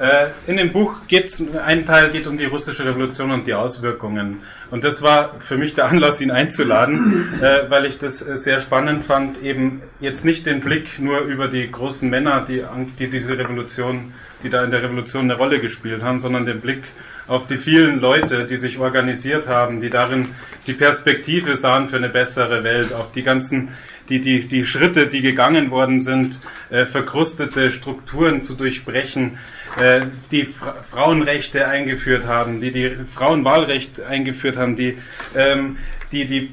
Äh, 0.00 0.28
in 0.46 0.56
dem 0.56 0.72
Buch 0.72 0.94
geht 1.08 1.30
ein 1.62 1.84
Teil 1.84 2.10
geht 2.10 2.26
um 2.26 2.38
die 2.38 2.46
russische 2.46 2.86
Revolution 2.86 3.30
und 3.32 3.46
die 3.46 3.52
Auswirkungen. 3.52 4.40
Und 4.70 4.82
das 4.82 5.02
war 5.02 5.38
für 5.40 5.58
mich 5.58 5.74
der 5.74 5.86
Anlass, 5.86 6.22
ihn 6.22 6.30
einzuladen, 6.30 7.34
äh, 7.42 7.68
weil 7.68 7.84
ich 7.84 7.98
das 7.98 8.26
äh, 8.26 8.38
sehr 8.38 8.62
spannend 8.62 9.04
fand, 9.04 9.42
eben 9.42 9.82
jetzt 10.00 10.24
nicht 10.24 10.46
den 10.46 10.62
Blick 10.62 10.98
nur 10.98 11.20
über 11.20 11.48
die 11.48 11.70
großen 11.70 12.08
Männer, 12.08 12.46
die, 12.48 12.64
die 12.98 13.10
diese 13.10 13.36
Revolution, 13.36 14.14
die 14.42 14.48
da 14.48 14.64
in 14.64 14.70
der 14.70 14.82
Revolution 14.82 15.24
eine 15.24 15.34
Rolle 15.34 15.60
gespielt 15.60 16.02
haben, 16.02 16.18
sondern 16.18 16.46
den 16.46 16.62
Blick 16.62 16.84
auf 17.26 17.46
die 17.46 17.58
vielen 17.58 18.00
Leute, 18.00 18.46
die 18.46 18.56
sich 18.56 18.78
organisiert 18.78 19.48
haben, 19.48 19.82
die 19.82 19.90
darin 19.90 20.28
die 20.66 20.72
Perspektive 20.72 21.56
sahen 21.56 21.88
für 21.88 21.96
eine 21.96 22.08
bessere 22.08 22.64
Welt, 22.64 22.94
auf 22.94 23.12
die 23.12 23.22
ganzen, 23.22 23.68
die, 24.10 24.20
die, 24.20 24.46
die 24.46 24.64
Schritte, 24.64 25.06
die 25.06 25.22
gegangen 25.22 25.70
worden 25.70 26.02
sind, 26.02 26.40
äh, 26.68 26.84
verkrustete 26.84 27.70
Strukturen 27.70 28.42
zu 28.42 28.54
durchbrechen, 28.54 29.38
äh, 29.78 30.02
die 30.30 30.46
Fra 30.46 30.82
Frauenrechte 30.82 31.66
eingeführt 31.66 32.26
haben, 32.26 32.60
die 32.60 32.72
die 32.72 32.96
Frauenwahlrecht 33.06 34.00
eingeführt 34.00 34.56
haben, 34.56 34.76
die, 34.76 34.98
ähm, 35.34 35.78
die, 36.12 36.26
die 36.26 36.50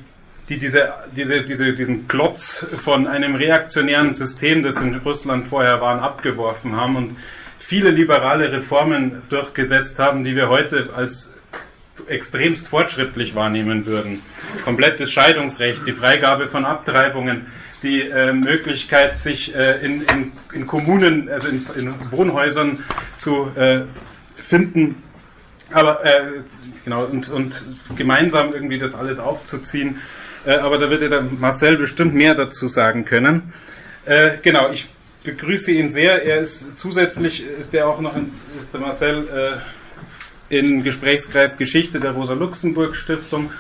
die 0.50 0.58
diese, 0.58 0.94
diese, 1.14 1.44
diese, 1.44 1.74
diesen 1.74 2.08
Klotz 2.08 2.66
von 2.78 3.06
einem 3.06 3.36
reaktionären 3.36 4.14
System, 4.14 4.64
das 4.64 4.80
in 4.80 4.96
Russland 4.96 5.46
vorher 5.46 5.82
war, 5.82 6.02
abgeworfen 6.02 6.76
haben 6.76 6.96
und 6.96 7.18
viele 7.58 7.92
liberale 7.92 8.52
Reformen 8.52 9.24
durchgesetzt 9.30 10.00
haben, 10.00 10.24
die 10.24 10.38
wir 10.38 10.48
heute 10.48 10.92
als 10.96 11.34
extremst 12.08 12.68
fortschrittlich 12.68 13.36
wahrnehmen 13.36 13.86
würden. 13.86 14.22
Komplettes 14.64 15.12
Scheidungsrecht, 15.12 15.86
die 15.88 15.92
Freigabe 15.92 16.48
von 16.48 16.66
Abtreibungen, 16.66 17.48
die 17.84 18.02
äh, 18.02 18.34
Möglichkeit, 18.34 19.18
sich 19.18 19.56
äh, 19.56 19.84
in, 19.86 20.02
in, 20.04 20.32
in, 20.54 20.68
Kommunen, 20.68 21.30
also 21.30 21.50
in, 21.50 21.66
in 21.76 22.12
Wohnhäusern 22.12 22.84
zu 23.16 23.52
äh, 23.56 23.82
finden, 24.36 25.04
aber 25.72 26.04
äh, 26.06 26.22
genau 26.86 27.06
und, 27.06 27.30
und 27.30 27.66
gemeinsam 27.96 28.54
irgendwie 28.54 28.80
das 28.80 28.96
alles 28.96 29.20
aufzuziehen. 29.20 30.02
Äh, 30.46 30.56
aber 30.56 30.78
da 30.78 30.90
wird 30.90 31.02
der 31.02 31.22
Marcel 31.22 31.78
bestimmt 31.78 32.16
mehr 32.16 32.34
dazu 32.34 32.68
sagen 32.68 33.06
können. 33.06 33.54
Äh, 34.06 34.38
genau, 34.42 34.72
ich 34.72 34.88
begrüße 35.24 35.72
ihn 35.72 35.90
sehr. 35.90 36.24
Er 36.24 36.40
ist 36.40 36.78
zusätzlich 36.78 37.46
ist 37.46 37.74
er 37.74 37.88
auch 37.90 38.00
noch 38.00 38.16
in, 38.16 38.34
ist 38.60 38.74
der 38.74 38.82
Marcel 38.82 39.62
im 40.50 40.84
Gesprächskreis 40.84 41.58
Geschichte 41.58 42.00
der 42.00 42.12
Rosa 42.12 42.34
Luxemburg 42.34 42.96
Stiftung 42.96 43.52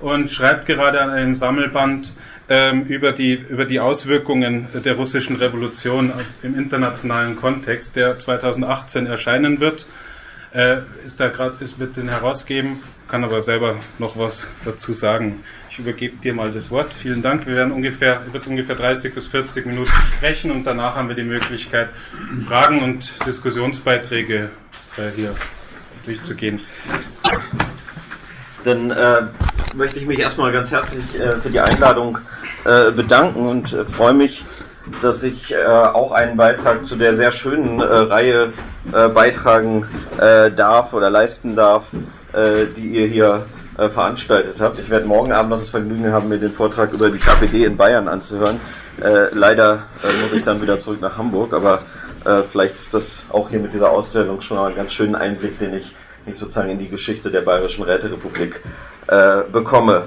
und 0.00 0.30
schreibt 0.30 0.66
gerade 0.66 1.00
an 1.00 1.10
einem 1.10 1.34
Sammelband 1.34 2.14
ähm, 2.48 2.82
über, 2.84 3.12
die, 3.12 3.34
über 3.34 3.64
die 3.64 3.80
Auswirkungen 3.80 4.66
der 4.84 4.94
russischen 4.94 5.36
Revolution 5.36 6.12
im 6.42 6.58
internationalen 6.58 7.36
Kontext, 7.36 7.96
der 7.96 8.18
2018 8.18 9.06
erscheinen 9.06 9.60
wird. 9.60 9.86
Äh, 10.52 10.82
ist 11.04 11.18
da 11.18 11.28
gerade, 11.28 11.64
es 11.64 11.78
wird 11.78 11.96
den 11.96 12.08
herausgeben, 12.10 12.82
kann 13.08 13.24
aber 13.24 13.42
selber 13.42 13.80
noch 13.98 14.18
was 14.18 14.50
dazu 14.66 14.92
sagen. 14.92 15.44
Ich 15.70 15.78
übergebe 15.78 16.16
dir 16.16 16.34
mal 16.34 16.52
das 16.52 16.70
Wort. 16.70 16.92
Vielen 16.92 17.22
Dank. 17.22 17.46
Wir 17.46 17.54
werden 17.56 17.72
ungefähr, 17.72 18.20
wird 18.32 18.46
ungefähr 18.46 18.74
30 18.74 19.14
bis 19.14 19.28
40 19.28 19.64
Minuten 19.64 19.92
sprechen 20.14 20.50
und 20.50 20.64
danach 20.64 20.96
haben 20.96 21.08
wir 21.08 21.16
die 21.16 21.22
Möglichkeit, 21.22 21.88
Fragen 22.46 22.82
und 22.82 23.24
Diskussionsbeiträge 23.24 24.50
äh, 24.98 25.10
hier 25.16 25.34
durchzugehen. 26.04 26.60
Dann 28.64 28.90
äh, 28.90 29.22
möchte 29.74 29.98
ich 29.98 30.06
mich 30.06 30.18
erstmal 30.18 30.52
ganz 30.52 30.70
herzlich 30.70 31.18
äh, 31.18 31.32
für 31.40 31.50
die 31.50 31.60
Einladung 31.60 32.18
äh, 32.64 32.90
bedanken 32.90 33.46
und 33.46 33.72
äh, 33.72 33.84
freue 33.84 34.14
mich, 34.14 34.44
dass 35.00 35.22
ich 35.22 35.52
äh, 35.52 35.64
auch 35.64 36.12
einen 36.12 36.36
Beitrag 36.36 36.86
zu 36.86 36.96
der 36.96 37.16
sehr 37.16 37.32
schönen 37.32 37.80
äh, 37.80 37.84
Reihe 37.84 38.52
beitragen 39.14 39.86
darf 40.56 40.92
oder 40.92 41.08
leisten 41.08 41.54
darf, 41.54 41.84
die 42.34 42.88
ihr 42.88 43.06
hier 43.06 43.46
veranstaltet 43.76 44.56
habt. 44.60 44.80
Ich 44.80 44.90
werde 44.90 45.06
morgen 45.06 45.30
Abend 45.30 45.50
noch 45.50 45.60
das 45.60 45.70
Vergnügen 45.70 46.12
haben, 46.12 46.28
mir 46.28 46.38
den 46.38 46.52
Vortrag 46.52 46.92
über 46.92 47.10
die 47.10 47.20
KPD 47.20 47.64
in 47.64 47.76
Bayern 47.76 48.08
anzuhören. 48.08 48.60
leider 49.30 49.84
muss 50.02 50.32
ich 50.32 50.42
dann 50.42 50.60
wieder 50.60 50.80
zurück 50.80 51.00
nach 51.00 51.16
Hamburg, 51.16 51.52
aber 51.54 51.78
vielleicht 52.50 52.74
ist 52.74 52.92
das 52.92 53.24
auch 53.30 53.50
hier 53.50 53.60
mit 53.60 53.72
dieser 53.72 53.90
Ausstellung 53.90 54.40
schon 54.40 54.56
mal 54.56 54.66
einen 54.66 54.74
ganz 54.74 54.92
schönen 54.92 55.14
Einblick, 55.14 55.60
den 55.60 55.74
ich 55.74 55.94
ich 56.26 56.38
sozusagen 56.38 56.70
in 56.70 56.78
die 56.78 56.88
Geschichte 56.88 57.30
der 57.30 57.40
Bayerischen 57.42 57.84
Räterepublik 57.84 58.60
äh, 59.08 59.42
bekomme. 59.50 60.04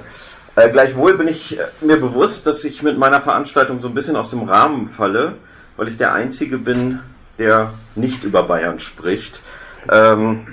Äh, 0.54 0.70
gleichwohl 0.70 1.16
bin 1.16 1.28
ich 1.28 1.58
äh, 1.58 1.64
mir 1.80 1.98
bewusst, 1.98 2.46
dass 2.46 2.64
ich 2.64 2.82
mit 2.82 2.98
meiner 2.98 3.20
Veranstaltung 3.20 3.80
so 3.80 3.88
ein 3.88 3.94
bisschen 3.94 4.16
aus 4.16 4.30
dem 4.30 4.44
Rahmen 4.44 4.88
falle, 4.88 5.34
weil 5.76 5.88
ich 5.88 5.96
der 5.96 6.14
Einzige 6.14 6.58
bin, 6.58 7.00
der 7.38 7.72
nicht 7.94 8.24
über 8.24 8.42
Bayern 8.42 8.78
spricht. 8.78 9.42
Ähm, 9.90 10.46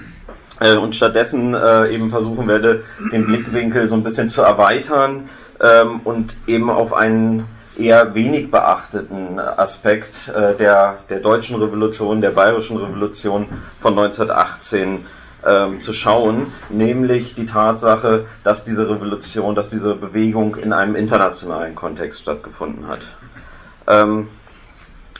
äh, 0.59 0.75
und 0.75 0.96
stattdessen 0.96 1.53
äh, 1.53 1.90
eben 1.90 2.09
versuchen 2.09 2.47
werde, 2.47 2.84
den 3.12 3.25
Blickwinkel 3.25 3.90
so 3.90 3.96
ein 3.96 4.03
bisschen 4.03 4.29
zu 4.29 4.41
erweitern 4.41 5.29
ähm, 5.62 6.02
und 6.03 6.35
eben 6.47 6.69
auf 6.69 6.94
einen 6.94 7.46
eher 7.78 8.13
wenig 8.13 8.52
beachteten 8.52 9.40
Aspekt 9.40 10.29
äh, 10.29 10.56
der, 10.56 10.97
der 11.09 11.19
deutschen 11.19 11.56
Revolution, 11.62 12.22
der 12.22 12.31
bayerischen 12.31 12.78
Revolution 12.78 13.47
von 13.81 13.97
1918 13.97 15.06
ähm, 15.45 15.81
zu 15.81 15.93
schauen, 15.93 16.47
nämlich 16.69 17.35
die 17.35 17.45
Tatsache, 17.45 18.25
dass 18.43 18.63
diese 18.63 18.89
Revolution, 18.89 19.55
dass 19.55 19.69
diese 19.69 19.95
Bewegung 19.95 20.55
in 20.55 20.73
einem 20.73 20.95
internationalen 20.95 21.75
Kontext 21.75 22.21
stattgefunden 22.21 22.87
hat. 22.87 23.01
Ähm, 23.87 24.27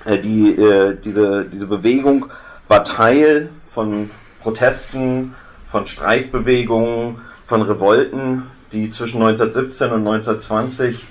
äh, 0.06 0.20
die, 0.20 0.56
äh, 0.56 0.96
diese, 1.04 1.46
diese 1.46 1.68
Bewegung 1.68 2.28
war 2.68 2.84
Teil 2.84 3.50
von 3.72 4.10
Protesten, 4.42 5.36
von 5.68 5.88
Streikbewegungen, 5.88 7.22
von 7.46 7.62
Revolten, 7.62 8.44
die 8.72 8.90
zwischen 8.90 9.22
1917 9.22 9.92
und 9.92 10.08
1920 10.08 11.06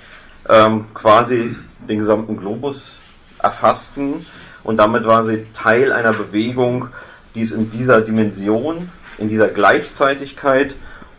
ähm, 0.49 0.85
quasi 0.93 1.55
den 1.87 1.99
gesamten 1.99 2.37
Globus 2.37 2.99
erfassten. 3.39 4.25
Und 4.63 4.77
damit 4.77 5.05
war 5.05 5.23
sie 5.25 5.45
Teil 5.53 5.91
einer 5.91 6.13
Bewegung, 6.13 6.89
die 7.35 7.41
es 7.41 7.51
in 7.51 7.69
dieser 7.69 8.01
Dimension 8.01 8.89
in 9.17 9.29
dieser 9.29 9.47
Gleichzeitigkeit 9.49 10.75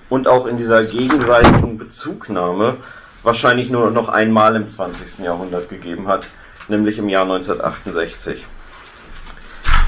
und 0.09 0.29
auch 0.29 0.47
in 0.47 0.57
dieser 0.57 0.85
gegenseitigen 0.85 1.79
Bezugnahme 1.79 2.77
wahrscheinlich 3.23 3.71
nur 3.71 3.91
noch 3.91 4.09
einmal 4.09 4.55
im 4.57 4.69
20. 4.69 5.21
Jahrhundert 5.21 5.69
gegeben 5.69 6.09
hat, 6.09 6.31
nämlich 6.69 6.99
im 6.99 7.09
Jahr 7.09 7.23
1968. 7.23 8.45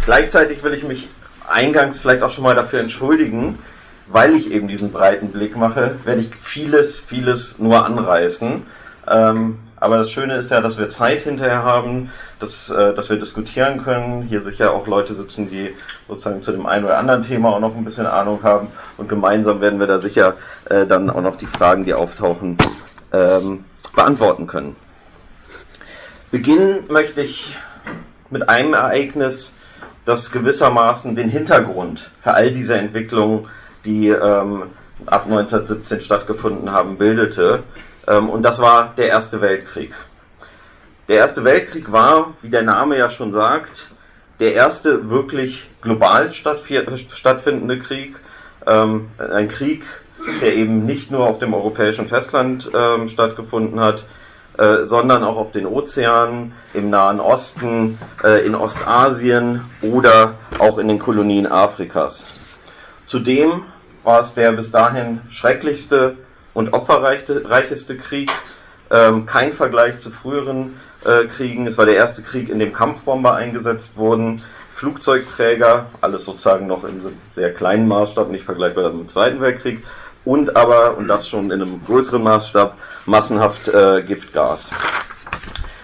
Gleichzeitig 0.05 0.63
will 0.63 0.75
ich 0.75 0.85
mich 0.85 1.09
eingangs 1.49 1.99
vielleicht 1.99 2.23
auch 2.23 2.31
schon 2.31 2.45
mal 2.45 2.55
dafür 2.55 2.81
entschuldigen, 2.81 3.59
weil 4.09 4.35
ich 4.37 4.51
eben 4.51 4.69
diesen 4.69 4.93
breiten 4.93 5.33
Blick 5.33 5.57
mache, 5.57 5.99
werde 6.05 6.21
ich 6.21 6.35
vieles, 6.35 7.01
vieles 7.01 7.59
nur 7.59 7.85
anreißen. 7.85 8.63
Ähm, 9.09 9.59
aber 9.79 9.99
das 9.99 10.11
Schöne 10.11 10.37
ist 10.37 10.51
ja, 10.51 10.61
dass 10.61 10.79
wir 10.79 10.91
Zeit 10.91 11.23
hinterher 11.23 11.63
haben, 11.63 12.11
dass, 12.41 12.71
äh, 12.71 12.95
dass 12.95 13.11
wir 13.11 13.19
diskutieren 13.19 13.85
können. 13.85 14.23
Hier 14.23 14.41
sicher 14.41 14.73
auch 14.73 14.87
Leute 14.87 15.15
sitzen, 15.15 15.51
die 15.51 15.75
sozusagen 16.09 16.43
zu 16.43 16.53
dem 16.53 16.67
einen 16.67 16.85
oder 16.85 16.99
anderen 16.99 17.25
Thema 17.25 17.51
auch 17.51 17.61
noch 17.61 17.77
ein 17.77 17.85
bisschen 17.85 18.07
Ahnung 18.07 18.43
haben. 18.43 18.69
Und 18.97 19.09
gemeinsam 19.09 19.61
werden 19.61 19.79
wir 19.79 19.87
da 19.87 19.99
sicher 19.99 20.35
äh, 20.71 20.87
dann 20.87 21.11
auch 21.11 21.21
noch 21.21 21.37
die 21.37 21.47
Fragen, 21.47 21.85
die 21.85 21.95
auftauchen, 21.95 22.57
ähm, 23.13 23.65
beantworten 23.95 24.47
können. 24.47 24.77
Beginnen 26.31 26.85
möchte 26.89 27.23
ich 27.23 27.57
mit 28.31 28.49
einem 28.49 28.75
Ereignis, 28.75 29.53
das 30.05 30.31
gewissermaßen 30.31 31.17
den 31.17 31.29
Hintergrund 31.29 32.11
für 32.23 32.33
all 32.33 32.53
diese 32.53 32.77
Entwicklungen, 32.77 33.49
die 33.85 34.09
ähm, 34.09 34.65
ab 35.05 35.25
1917 35.25 36.01
stattgefunden 36.01 36.71
haben, 36.71 36.97
bildete. 36.97 37.63
Ähm, 38.07 38.31
und 38.31 38.43
das 38.43 38.61
war 38.61 38.95
der 38.97 39.09
Erste 39.09 39.41
Weltkrieg. 39.41 39.95
Der 41.09 41.17
Erste 41.17 41.45
Weltkrieg 41.45 41.93
war, 41.93 42.35
wie 42.43 42.51
der 42.51 42.63
Name 42.63 42.99
ja 42.99 43.11
schon 43.11 43.33
sagt, 43.33 43.89
der 44.39 44.55
erste 44.55 45.09
wirklich 45.09 45.67
global 45.81 46.33
stattfindende 46.33 47.79
Krieg. 47.79 48.17
Ähm, 48.67 49.09
ein 49.19 49.49
Krieg, 49.49 49.85
der 50.43 50.55
eben 50.55 50.85
nicht 50.85 51.11
nur 51.11 51.27
auf 51.27 51.39
dem 51.39 51.55
europäischen 51.55 52.09
Festland 52.09 52.71
ähm, 52.75 53.09
stattgefunden 53.09 53.81
hat, 53.81 54.05
äh, 54.59 54.85
sondern 54.85 55.25
auch 55.25 55.37
auf 55.37 55.53
den 55.53 55.67
Ozeanen, 55.67 56.53
im 56.75 56.91
Nahen 56.91 57.21
Osten, 57.21 57.99
äh, 58.25 58.45
in 58.45 58.55
Ostasien 58.55 59.65
oder 59.83 60.35
auch 60.59 60.79
in 60.79 60.89
den 60.89 60.99
Kolonien 60.99 61.47
Afrikas. 61.47 62.25
Zudem 63.07 63.63
war 64.03 64.21
es 64.21 64.35
der 64.35 64.53
bis 64.53 64.71
dahin 64.71 65.21
schrecklichste 65.31 66.17
und 66.57 66.73
opferreicheste 66.73 67.99
Krieg. 67.99 68.33
Ähm, 68.91 69.27
kein 69.27 69.53
Vergleich 69.53 69.99
zu 69.99 70.11
früheren 70.11 70.81
äh, 71.05 71.27
Kriegen. 71.27 71.67
Es 71.67 71.77
war 71.77 71.85
der 71.85 71.97
erste 71.97 72.23
Krieg, 72.23 72.49
in 72.49 72.59
dem 72.59 72.73
Kampfbomber 72.73 73.35
eingesetzt 73.35 73.99
wurden, 73.99 74.43
Flugzeugträger, 74.73 75.87
alles 76.01 76.25
sozusagen 76.25 76.67
noch 76.67 76.85
in 76.85 77.03
sehr 77.35 77.53
kleinen 77.53 77.87
Maßstab, 77.89 78.31
nicht 78.31 78.45
vergleichbar 78.45 78.91
mit 78.91 79.03
dem 79.03 79.09
Zweiten 79.11 79.41
Weltkrieg. 79.41 79.85
Und 80.25 80.57
aber, 80.57 80.97
und 80.97 81.09
das 81.09 81.29
schon 81.29 81.51
in 81.51 81.61
einem 81.61 81.85
größeren 81.85 82.23
Maßstab, 82.23 82.75
massenhaft 83.05 83.69
äh, 83.69 84.03
Giftgas. 84.03 84.71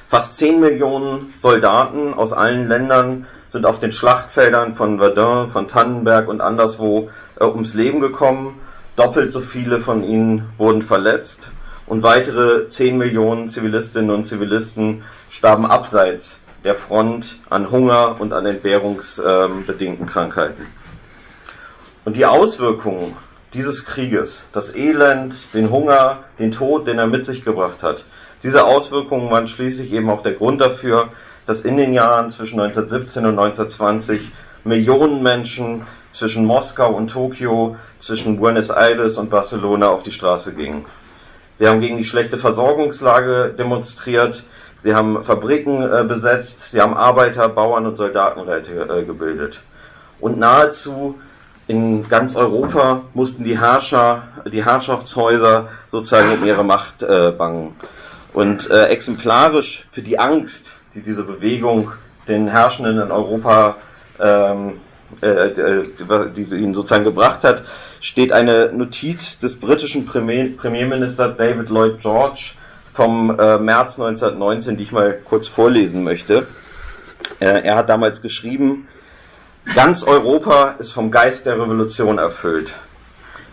Fast 0.08 0.38
10 0.38 0.58
Millionen 0.58 1.34
Soldaten 1.36 2.14
aus 2.14 2.32
allen 2.32 2.68
Ländern 2.68 3.26
sind 3.48 3.66
auf 3.66 3.78
den 3.78 3.92
Schlachtfeldern 3.92 4.72
von 4.72 4.98
Verdun, 4.98 5.48
von 5.48 5.68
Tannenberg 5.68 6.28
und 6.28 6.40
anderswo 6.40 7.10
äh, 7.38 7.44
ums 7.44 7.74
Leben 7.74 8.00
gekommen. 8.00 8.58
Doppelt 8.96 9.32
so 9.32 9.40
viele 9.40 9.80
von 9.80 10.04
ihnen 10.04 10.50
wurden 10.58 10.82
verletzt 10.82 11.50
und 11.86 12.02
weitere 12.02 12.68
10 12.68 12.98
Millionen 12.98 13.48
Zivilistinnen 13.48 14.10
und 14.10 14.26
Zivilisten 14.26 15.02
starben 15.30 15.64
abseits 15.64 16.40
der 16.62 16.74
Front 16.74 17.38
an 17.48 17.70
Hunger 17.70 18.16
und 18.20 18.32
an 18.34 18.44
entbehrungsbedingten 18.44 20.06
Krankheiten. 20.06 20.66
Und 22.04 22.16
die 22.16 22.26
Auswirkungen 22.26 23.16
dieses 23.54 23.84
Krieges, 23.84 24.44
das 24.52 24.74
Elend, 24.74 25.34
den 25.54 25.70
Hunger, 25.70 26.24
den 26.38 26.52
Tod, 26.52 26.86
den 26.86 26.98
er 26.98 27.06
mit 27.06 27.24
sich 27.24 27.44
gebracht 27.44 27.82
hat, 27.82 28.04
diese 28.42 28.64
Auswirkungen 28.64 29.30
waren 29.30 29.46
schließlich 29.46 29.92
eben 29.92 30.10
auch 30.10 30.22
der 30.22 30.32
Grund 30.32 30.60
dafür, 30.60 31.08
dass 31.46 31.62
in 31.62 31.76
den 31.76 31.92
Jahren 31.94 32.30
zwischen 32.30 32.60
1917 32.60 33.24
und 33.24 33.38
1920 33.38 34.32
Millionen 34.64 35.22
Menschen 35.22 35.86
zwischen 36.12 36.44
Moskau 36.44 36.92
und 36.92 37.08
Tokio, 37.08 37.76
zwischen 37.98 38.36
Buenos 38.38 38.70
Aires 38.70 39.18
und 39.18 39.30
Barcelona 39.30 39.88
auf 39.88 40.02
die 40.02 40.12
Straße 40.12 40.54
gingen. 40.54 40.84
Sie 41.54 41.66
haben 41.66 41.80
gegen 41.80 41.96
die 41.96 42.04
schlechte 42.04 42.38
Versorgungslage 42.38 43.54
demonstriert, 43.58 44.44
sie 44.78 44.94
haben 44.94 45.22
Fabriken 45.24 45.82
äh, 45.82 46.04
besetzt, 46.04 46.72
sie 46.72 46.80
haben 46.80 46.94
Arbeiter, 46.94 47.48
Bauern 47.48 47.86
und 47.86 47.96
Soldatenräte 47.96 48.88
äh, 48.88 49.04
gebildet. 49.04 49.60
Und 50.20 50.38
nahezu 50.38 51.18
in 51.66 52.08
ganz 52.08 52.34
Europa 52.34 53.02
mussten 53.14 53.44
die 53.44 53.58
Herrscher, 53.58 54.24
die 54.50 54.64
Herrschaftshäuser 54.64 55.68
sozusagen 55.88 56.32
um 56.32 56.44
ihre 56.44 56.64
Macht 56.64 57.02
äh, 57.02 57.32
bangen. 57.32 57.76
Und 58.32 58.70
äh, 58.70 58.86
exemplarisch 58.86 59.86
für 59.90 60.02
die 60.02 60.18
Angst, 60.18 60.72
die 60.94 61.02
diese 61.02 61.24
Bewegung 61.24 61.92
den 62.28 62.48
Herrschenden 62.48 63.00
in 63.00 63.10
Europa 63.10 63.76
ähm, 64.18 64.80
äh, 65.20 65.26
äh 65.26 65.88
die 66.34 66.44
sie 66.44 66.58
ihnen 66.58 66.74
sozusagen 66.74 67.04
gebracht 67.04 67.44
hat, 67.44 67.64
steht 68.00 68.32
eine 68.32 68.72
Notiz 68.72 69.38
des 69.38 69.58
britischen 69.58 70.06
Premier, 70.06 70.56
Premierministers 70.56 71.36
David 71.36 71.68
Lloyd 71.68 72.00
George 72.00 72.52
vom 72.92 73.30
äh, 73.30 73.58
März 73.58 73.98
1919, 73.98 74.76
die 74.76 74.82
ich 74.84 74.92
mal 74.92 75.18
kurz 75.24 75.48
vorlesen 75.48 76.02
möchte. 76.02 76.46
Äh, 77.40 77.62
er 77.64 77.76
hat 77.76 77.88
damals 77.88 78.22
geschrieben, 78.22 78.88
Ganz 79.74 80.02
Europa 80.02 80.74
ist 80.80 80.92
vom 80.92 81.10
Geist 81.10 81.46
der 81.46 81.54
Revolution 81.54 82.18
erfüllt. 82.18 82.74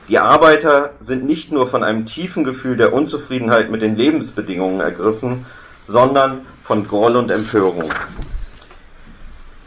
Die 0.10 0.18
Arbeiter 0.18 0.96
sind 1.00 1.24
nicht 1.24 1.52
nur 1.52 1.68
von 1.68 1.84
einem 1.84 2.08
tiefen 2.08 2.44
Gefühl 2.44 2.76
der 2.76 2.94
Unzufriedenheit 2.94 3.70
mit 3.70 3.84
den 3.84 3.96
Lebensbedingungen 3.96 4.82
ergriffen, 4.82 5.46
sondern 5.86 6.48
von 6.64 6.88
Groll 6.88 7.16
und 7.16 7.30
Empörung. 7.30 7.94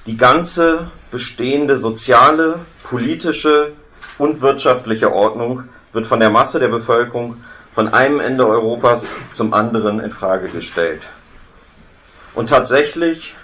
Die 0.06 0.16
ganze 0.16 0.90
bestehende 1.12 1.76
soziale, 1.76 2.58
politische 2.82 3.74
und 4.18 4.40
wirtschaftliche 4.40 5.12
Ordnung 5.12 5.64
wird 5.92 6.06
von 6.06 6.18
der 6.18 6.30
Masse 6.30 6.58
der 6.58 6.68
Bevölkerung 6.68 7.36
von 7.72 7.88
einem 7.88 8.18
Ende 8.18 8.46
Europas 8.46 9.14
zum 9.32 9.54
anderen 9.54 10.00
in 10.00 10.10
Frage 10.10 10.48
gestellt. 10.48 11.08
Und 12.34 12.48
tatsächlich 12.48 13.34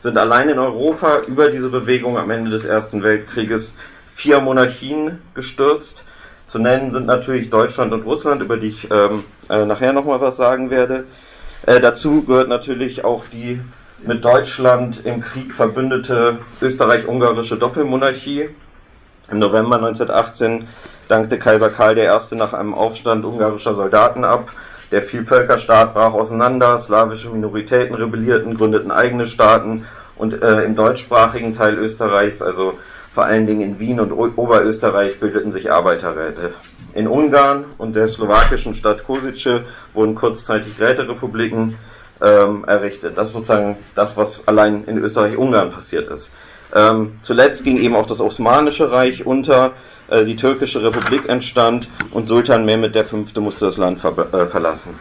sind 0.00 0.16
allein 0.16 0.48
in 0.48 0.58
Europa 0.58 1.20
über 1.26 1.50
diese 1.50 1.68
Bewegung 1.68 2.16
am 2.16 2.30
Ende 2.30 2.50
des 2.50 2.64
Ersten 2.64 3.02
Weltkrieges 3.02 3.74
vier 4.14 4.40
Monarchien 4.40 5.20
gestürzt. 5.34 6.04
Zu 6.46 6.60
nennen 6.60 6.92
sind 6.92 7.06
natürlich 7.06 7.50
Deutschland 7.50 7.92
und 7.92 8.04
Russland, 8.04 8.40
über 8.40 8.56
die 8.56 8.68
ich 8.68 8.88
ähm, 8.90 9.24
äh, 9.50 9.64
nachher 9.64 9.92
nochmal 9.92 10.20
was 10.20 10.36
sagen 10.36 10.70
werde. 10.70 11.06
Äh, 11.66 11.80
dazu 11.80 12.22
gehört 12.22 12.48
natürlich 12.48 13.04
auch 13.04 13.24
die 13.32 13.60
mit 14.04 14.24
Deutschland 14.24 15.04
im 15.04 15.20
Krieg 15.20 15.54
verbündete 15.54 16.38
österreich-ungarische 16.60 17.56
Doppelmonarchie. 17.56 18.50
Im 19.30 19.38
November 19.38 19.76
1918 19.76 20.68
dankte 21.08 21.38
Kaiser 21.38 21.70
Karl 21.70 21.98
I. 21.98 22.34
nach 22.34 22.52
einem 22.52 22.74
Aufstand 22.74 23.24
ungarischer 23.24 23.74
Soldaten 23.74 24.24
ab 24.24 24.50
der 24.92 25.02
Vielvölkerstaat 25.02 25.94
brach 25.94 26.14
auseinander, 26.14 26.78
slawische 26.78 27.30
Minoritäten 27.30 27.94
rebellierten, 27.94 28.56
gründeten 28.56 28.90
eigene 28.90 29.26
Staaten 29.26 29.84
und 30.16 30.42
äh, 30.42 30.62
im 30.62 30.76
deutschsprachigen 30.76 31.52
Teil 31.52 31.76
Österreichs, 31.76 32.40
also 32.40 32.78
vor 33.12 33.24
allen 33.24 33.46
Dingen 33.46 33.62
in 33.62 33.80
Wien 33.80 33.98
und 33.98 34.12
Oberösterreich, 34.12 35.18
bildeten 35.18 35.50
sich 35.50 35.72
Arbeiterräte. 35.72 36.52
In 36.94 37.08
Ungarn 37.08 37.64
und 37.78 37.94
der 37.94 38.08
slowakischen 38.08 38.74
Stadt 38.74 39.04
Kosice 39.04 39.64
wurden 39.92 40.14
kurzzeitig 40.14 40.80
Räterepubliken 40.80 41.76
ähm, 42.20 42.64
errichtet. 42.66 43.16
Das 43.16 43.28
ist 43.28 43.34
sozusagen 43.34 43.76
das, 43.94 44.16
was 44.16 44.46
allein 44.48 44.84
in 44.84 44.98
Österreich-Ungarn 44.98 45.70
passiert 45.70 46.10
ist. 46.10 46.30
Ähm, 46.74 47.18
zuletzt 47.22 47.64
ging 47.64 47.78
eben 47.78 47.94
auch 47.94 48.06
das 48.06 48.20
Osmanische 48.20 48.90
Reich 48.90 49.24
unter, 49.24 49.72
äh, 50.08 50.24
die 50.24 50.36
türkische 50.36 50.82
Republik 50.82 51.28
entstand 51.28 51.88
und 52.10 52.28
Sultan 52.28 52.64
Mehmed 52.64 52.96
V. 52.96 53.40
musste 53.40 53.66
das 53.66 53.76
Land 53.76 54.00
ver 54.00 54.16
äh, 54.32 54.46
verlassen. 54.46 54.98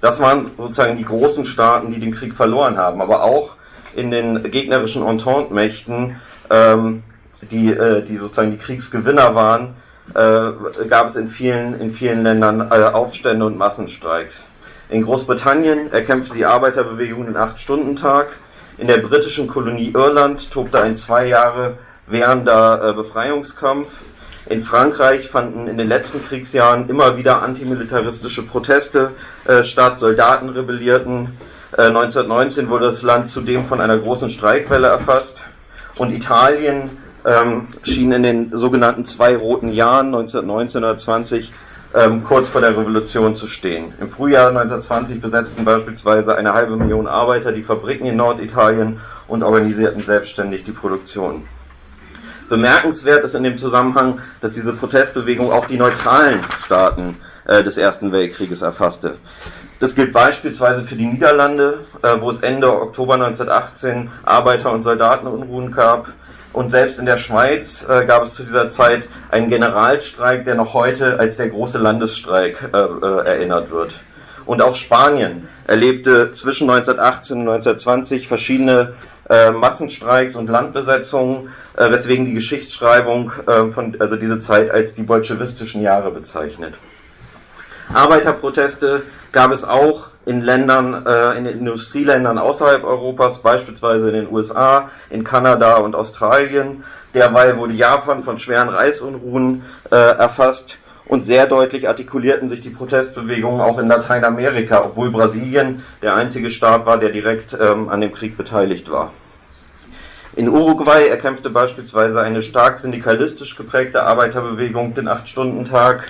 Das 0.00 0.20
waren 0.20 0.50
sozusagen 0.56 0.96
die 0.96 1.04
großen 1.04 1.44
Staaten, 1.44 1.90
die 1.90 1.98
den 1.98 2.14
Krieg 2.14 2.34
verloren 2.34 2.76
haben, 2.76 3.00
aber 3.00 3.24
auch 3.24 3.56
in 3.94 4.10
den 4.10 4.50
gegnerischen 4.50 5.06
Entente-Mächten, 5.06 6.16
ähm, 6.50 7.02
die, 7.50 7.72
äh, 7.72 8.02
die 8.02 8.16
sozusagen 8.16 8.52
die 8.52 8.58
Kriegsgewinner 8.58 9.34
waren, 9.34 9.74
äh, 10.14 10.84
gab 10.88 11.08
es 11.08 11.16
in 11.16 11.28
vielen, 11.28 11.80
in 11.80 11.90
vielen 11.90 12.22
Ländern 12.22 12.60
äh, 12.70 12.84
Aufstände 12.84 13.46
und 13.46 13.56
Massenstreiks. 13.56 14.44
In 14.88 15.02
Großbritannien 15.02 15.92
erkämpfte 15.92 16.34
die 16.34 16.44
Arbeiterbewegung 16.44 17.26
den 17.26 17.36
Acht-Stunden-Tag. 17.36 18.28
In 18.78 18.86
der 18.86 18.98
britischen 18.98 19.48
Kolonie 19.48 19.90
Irland 19.92 20.50
tobte 20.52 20.80
ein 20.80 20.94
zwei 20.94 21.26
Jahre 21.26 21.78
währender 22.06 22.90
äh, 22.90 22.92
Befreiungskampf. 22.92 23.88
In 24.48 24.62
Frankreich 24.62 25.28
fanden 25.28 25.66
in 25.66 25.76
den 25.76 25.88
letzten 25.88 26.24
Kriegsjahren 26.24 26.88
immer 26.88 27.16
wieder 27.16 27.42
antimilitaristische 27.42 28.46
Proteste 28.46 29.10
äh, 29.44 29.64
statt, 29.64 29.98
Soldaten 29.98 30.50
rebellierten. 30.50 31.36
Äh, 31.76 31.86
1919 31.86 32.68
wurde 32.68 32.86
das 32.86 33.02
Land 33.02 33.26
zudem 33.26 33.64
von 33.64 33.80
einer 33.80 33.98
großen 33.98 34.30
Streikwelle 34.30 34.86
erfasst. 34.86 35.42
Und 35.98 36.12
Italien 36.12 36.90
ähm, 37.24 37.66
schien 37.82 38.12
in 38.12 38.22
den 38.22 38.52
sogenannten 38.52 39.04
zwei 39.04 39.36
roten 39.36 39.72
Jahren 39.72 40.06
1919 40.06 40.84
oder 40.84 40.96
20 40.96 41.52
ähm, 41.96 42.24
kurz 42.24 42.48
vor 42.48 42.60
der 42.60 42.76
Revolution 42.76 43.34
zu 43.34 43.46
stehen. 43.46 43.94
Im 43.98 44.10
Frühjahr 44.10 44.48
1920 44.48 45.20
besetzten 45.20 45.64
beispielsweise 45.64 46.36
eine 46.36 46.52
halbe 46.52 46.76
Million 46.76 47.06
Arbeiter 47.06 47.52
die 47.52 47.62
Fabriken 47.62 48.06
in 48.06 48.16
Norditalien 48.16 49.00
und 49.26 49.42
organisierten 49.42 50.02
selbstständig 50.02 50.64
die 50.64 50.72
Produktion. 50.72 51.44
Bemerkenswert 52.50 53.24
ist 53.24 53.34
in 53.34 53.42
dem 53.42 53.58
Zusammenhang, 53.58 54.20
dass 54.40 54.52
diese 54.52 54.74
Protestbewegung 54.74 55.50
auch 55.50 55.66
die 55.66 55.78
neutralen 55.78 56.44
Staaten 56.64 57.16
äh, 57.46 57.64
des 57.64 57.78
Ersten 57.78 58.12
Weltkrieges 58.12 58.62
erfasste. 58.62 59.16
Das 59.80 59.94
gilt 59.94 60.12
beispielsweise 60.12 60.84
für 60.84 60.96
die 60.96 61.06
Niederlande, 61.06 61.86
äh, 62.02 62.20
wo 62.20 62.30
es 62.30 62.40
Ende 62.40 62.70
Oktober 62.80 63.14
1918 63.14 64.10
Arbeiter- 64.24 64.72
und 64.72 64.84
Soldatenunruhen 64.84 65.72
gab. 65.72 66.12
Und 66.56 66.70
selbst 66.70 66.98
in 66.98 67.04
der 67.04 67.18
Schweiz 67.18 67.86
äh, 67.86 68.06
gab 68.06 68.22
es 68.22 68.32
zu 68.32 68.42
dieser 68.42 68.70
Zeit 68.70 69.06
einen 69.30 69.50
Generalstreik, 69.50 70.46
der 70.46 70.54
noch 70.54 70.72
heute 70.72 71.18
als 71.18 71.36
der 71.36 71.50
große 71.50 71.76
Landesstreik 71.76 72.70
äh, 72.72 72.78
äh, 72.78 73.26
erinnert 73.26 73.70
wird. 73.70 74.00
Und 74.46 74.62
auch 74.62 74.74
Spanien 74.74 75.48
erlebte 75.66 76.32
zwischen 76.32 76.70
1918 76.70 77.40
und 77.40 77.48
1920 77.48 78.26
verschiedene 78.26 78.94
äh, 79.28 79.50
Massenstreiks 79.50 80.34
und 80.34 80.48
Landbesetzungen, 80.48 81.50
äh, 81.76 81.90
weswegen 81.90 82.24
die 82.24 82.32
Geschichtsschreibung 82.32 83.32
äh, 83.46 83.70
von, 83.72 83.94
also 84.00 84.16
diese 84.16 84.38
Zeit 84.38 84.70
als 84.70 84.94
die 84.94 85.02
bolschewistischen 85.02 85.82
Jahre 85.82 86.10
bezeichnet. 86.10 86.72
Arbeiterproteste 87.92 89.02
gab 89.30 89.52
es 89.52 89.62
auch 89.62 90.08
in 90.26 90.40
Ländern, 90.42 91.06
äh, 91.06 91.38
in 91.38 91.46
Industrieländern 91.46 92.36
außerhalb 92.36 92.84
Europas, 92.84 93.38
beispielsweise 93.38 94.08
in 94.10 94.14
den 94.14 94.32
USA, 94.32 94.90
in 95.08 95.24
Kanada 95.24 95.76
und 95.76 95.94
Australien. 95.94 96.84
Derweil 97.14 97.56
wurde 97.56 97.72
Japan 97.72 98.22
von 98.22 98.38
schweren 98.38 98.68
Reisunruhen 98.68 99.62
äh, 99.90 99.94
erfasst 99.94 100.78
und 101.06 101.22
sehr 101.22 101.46
deutlich 101.46 101.88
artikulierten 101.88 102.48
sich 102.48 102.60
die 102.60 102.70
Protestbewegungen 102.70 103.60
auch 103.60 103.78
in 103.78 103.86
Lateinamerika, 103.86 104.84
obwohl 104.84 105.10
Brasilien 105.10 105.84
der 106.02 106.16
einzige 106.16 106.50
Staat 106.50 106.84
war, 106.84 106.98
der 106.98 107.10
direkt 107.10 107.56
ähm, 107.58 107.88
an 107.88 108.00
dem 108.00 108.12
Krieg 108.12 108.36
beteiligt 108.36 108.90
war. 108.90 109.12
In 110.34 110.48
Uruguay 110.48 111.08
erkämpfte 111.08 111.48
beispielsweise 111.48 112.20
eine 112.20 112.42
stark 112.42 112.78
syndikalistisch 112.78 113.56
geprägte 113.56 114.02
Arbeiterbewegung 114.02 114.94
den 114.94 115.08
Acht-Stunden-Tag. 115.08 116.08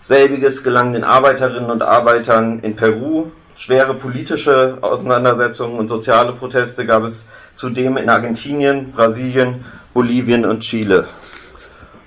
Selbiges 0.00 0.62
gelang 0.62 0.92
den 0.92 1.04
Arbeiterinnen 1.04 1.70
und 1.70 1.82
Arbeitern 1.82 2.60
in 2.60 2.76
Peru. 2.76 3.30
Schwere 3.54 3.94
politische 3.94 4.78
Auseinandersetzungen 4.80 5.78
und 5.78 5.88
soziale 5.88 6.32
Proteste 6.32 6.86
gab 6.86 7.04
es 7.04 7.26
zudem 7.54 7.96
in 7.96 8.08
Argentinien, 8.08 8.92
Brasilien, 8.92 9.64
Bolivien 9.92 10.44
und 10.46 10.60
Chile. 10.60 11.06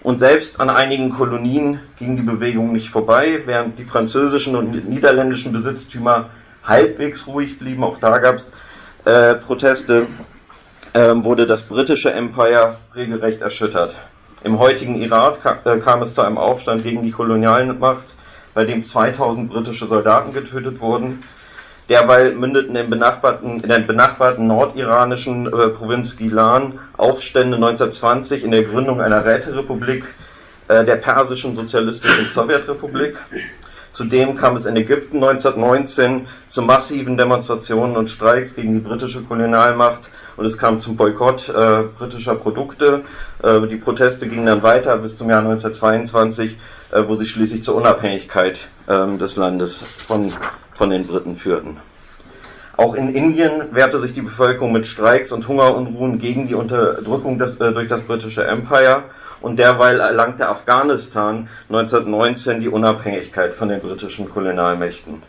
Und 0.02 0.20
selbst 0.20 0.60
an 0.60 0.70
einigen 0.70 1.12
Kolonien 1.12 1.80
ging 1.98 2.18
die 2.18 2.24
Bewegung 2.24 2.74
nicht 2.74 2.90
vorbei, 2.90 3.42
während 3.46 3.78
die 3.80 3.86
französischen 3.86 4.56
und 4.56 4.90
niederländischen 4.90 5.54
Besitztümer 5.54 6.30
halbwegs 6.64 7.28
ruhig 7.28 7.60
blieben. 7.60 7.84
Auch 7.84 8.00
da 8.00 8.18
gab 8.18 8.36
es 8.36 8.52
äh, 9.06 9.36
Proteste. 9.36 10.08
ähm, 10.94 11.24
wurde 11.24 11.46
das 11.46 11.64
britische 11.64 12.12
Empire 12.12 12.78
regelrecht 12.96 13.42
erschüttert. 13.42 13.96
Im 14.44 14.60
heutigen 14.60 14.96
Irak 15.02 15.40
äh, 15.64 15.78
kam 15.78 16.02
es 16.02 16.14
zu 16.14 16.22
einem 16.22 16.38
Aufstand 16.38 16.84
gegen 16.84 17.02
die 17.02 17.12
Kolonialmacht, 17.12 18.14
bei 18.54 18.66
dem 18.66 18.84
2000 18.84 19.50
britische 19.50 19.88
Soldaten 19.88 20.34
getötet 20.34 20.82
wurden. 20.82 21.24
Derweil 21.88 22.34
mündeten 22.34 22.76
im 22.76 22.90
benachbarten, 22.90 23.62
in 23.62 23.70
der 23.70 23.80
benachbarten 23.80 24.48
nordiranischen 24.48 25.48
äh, 25.48 25.70
Provinz 25.70 26.18
Gilan 26.18 26.80
Aufstände 26.98 27.56
1920 27.56 28.44
in 28.44 28.52
der 28.52 28.64
Gründung 28.64 29.00
einer 29.00 29.24
Räterepublik 29.24 30.04
äh, 30.68 30.84
der 30.84 30.98
Persischen 30.98 31.56
Sozialistischen 31.56 32.26
Sowjetrepublik. 32.26 33.18
Zudem 33.94 34.36
kam 34.36 34.58
es 34.58 34.66
in 34.66 34.76
Ägypten 34.76 35.24
1919 35.24 36.28
zu 36.50 36.62
massiven 36.64 37.16
Demonstrationen 37.16 37.96
und 37.96 38.10
Streiks 38.10 38.56
gegen 38.56 38.74
die 38.74 38.80
britische 38.80 39.22
Kolonialmacht 39.22 40.02
und 40.36 40.46
es 40.46 40.58
kam 40.58 40.82
zum 40.82 40.96
Boykott 40.96 41.50
äh, 41.50 41.84
britischer 41.98 42.36
Produkte. 42.36 43.04
Äh, 43.42 43.68
die 43.68 43.76
Proteste 43.76 44.28
gingen 44.28 44.46
dann 44.46 44.64
weiter 44.64 44.98
bis 44.98 45.18
zum 45.18 45.30
Jahr 45.30 45.40
1922, 45.40 46.58
äh, 46.92 47.04
wo 47.08 47.16
sie 47.16 47.26
schließlich 47.26 47.64
zur 47.64 47.76
Unabhängigkeit 47.76 48.68
ähm, 48.88 49.20
des 49.20 49.36
Landes 49.36 49.82
von, 49.82 50.32
von 50.74 50.90
den 50.90 51.06
Briten 51.06 51.36
führten. 51.36 51.78
Auch 52.76 52.96
in 52.96 53.14
Indien 53.14 53.76
wehrte 53.76 54.00
sich 54.00 54.14
die 54.14 54.24
Bevölkerung 54.24 54.72
mit 54.72 54.88
Streiks 54.88 55.32
und 55.32 55.48
Hungerunruhen 55.48 56.18
gegen 56.18 56.48
die 56.48 56.56
Unterdrückung 56.56 57.38
des, 57.38 57.58
äh, 57.58 57.72
durch 57.72 57.88
das 57.88 58.02
britische 58.02 58.46
Empire 58.46 59.04
und 59.42 59.60
derweil 59.60 60.00
erlangte 60.00 60.48
Afghanistan 60.48 61.50
1919 61.70 62.62
die 62.62 62.70
Unabhängigkeit 62.70 63.54
von 63.54 63.70
den 63.70 63.82
britischen 63.82 64.30
Kolonialmächten. 64.30 65.22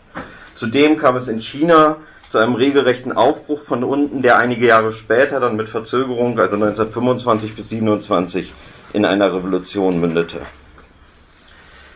Zudem 0.55 0.97
kam 0.97 1.17
es 1.17 1.27
in 1.27 1.39
China 1.39 1.97
zu 2.29 2.39
einem 2.39 2.55
regelrechten 2.55 3.11
Aufbruch 3.11 3.63
von 3.63 3.83
unten, 3.83 4.21
der 4.21 4.37
einige 4.37 4.67
Jahre 4.67 4.91
später 4.93 5.39
dann 5.39 5.55
mit 5.55 5.69
Verzögerung, 5.69 6.39
also 6.39 6.55
1925 6.55 7.55
bis 7.55 7.69
27, 7.69 8.53
in 8.93 9.05
einer 9.05 9.33
Revolution 9.33 9.99
mündete. 9.99 10.41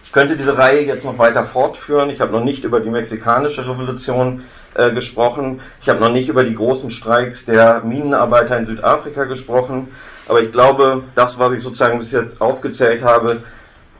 Ich 0.09 0.11
könnte 0.11 0.35
diese 0.35 0.57
Reihe 0.57 0.81
jetzt 0.85 1.05
noch 1.05 1.19
weiter 1.19 1.43
fortführen. 1.43 2.09
Ich 2.09 2.19
habe 2.19 2.31
noch 2.31 2.43
nicht 2.43 2.63
über 2.63 2.79
die 2.79 2.89
mexikanische 2.89 3.69
Revolution 3.69 4.43
äh, 4.73 4.91
gesprochen. 4.91 5.61
Ich 5.81 5.89
habe 5.89 5.99
noch 5.99 6.11
nicht 6.11 6.29
über 6.29 6.43
die 6.43 6.55
großen 6.55 6.89
Streiks 6.89 7.45
der 7.45 7.81
Minenarbeiter 7.83 8.57
in 8.57 8.65
Südafrika 8.65 9.25
gesprochen. 9.25 9.89
Aber 10.27 10.41
ich 10.41 10.51
glaube, 10.51 11.03
das, 11.13 11.37
was 11.37 11.53
ich 11.53 11.61
sozusagen 11.61 11.99
bis 11.99 12.11
jetzt 12.11 12.41
aufgezählt 12.41 13.03
habe, 13.03 13.43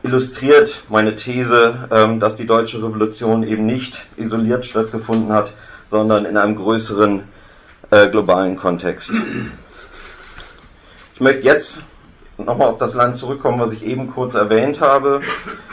illustriert 0.02 0.82
meine 0.88 1.14
These, 1.14 1.88
ähm, 1.92 2.18
dass 2.18 2.34
die 2.34 2.46
deutsche 2.46 2.78
Revolution 2.78 3.44
eben 3.44 3.66
nicht 3.66 4.04
isoliert 4.16 4.64
stattgefunden 4.64 5.32
hat, 5.32 5.52
sondern 5.90 6.24
in 6.24 6.36
einem 6.36 6.56
größeren 6.56 7.24
äh, 7.90 8.08
globalen 8.08 8.56
Kontext. 8.56 9.10
Ich 11.14 11.20
möchte 11.20 11.42
jetzt 11.42 11.82
nochmal 12.38 12.68
auf 12.68 12.78
das 12.78 12.94
Land 12.94 13.16
zurückkommen, 13.16 13.60
was 13.60 13.72
ich 13.72 13.84
eben 13.84 14.12
kurz 14.12 14.34
erwähnt 14.34 14.80
habe. 14.80 15.20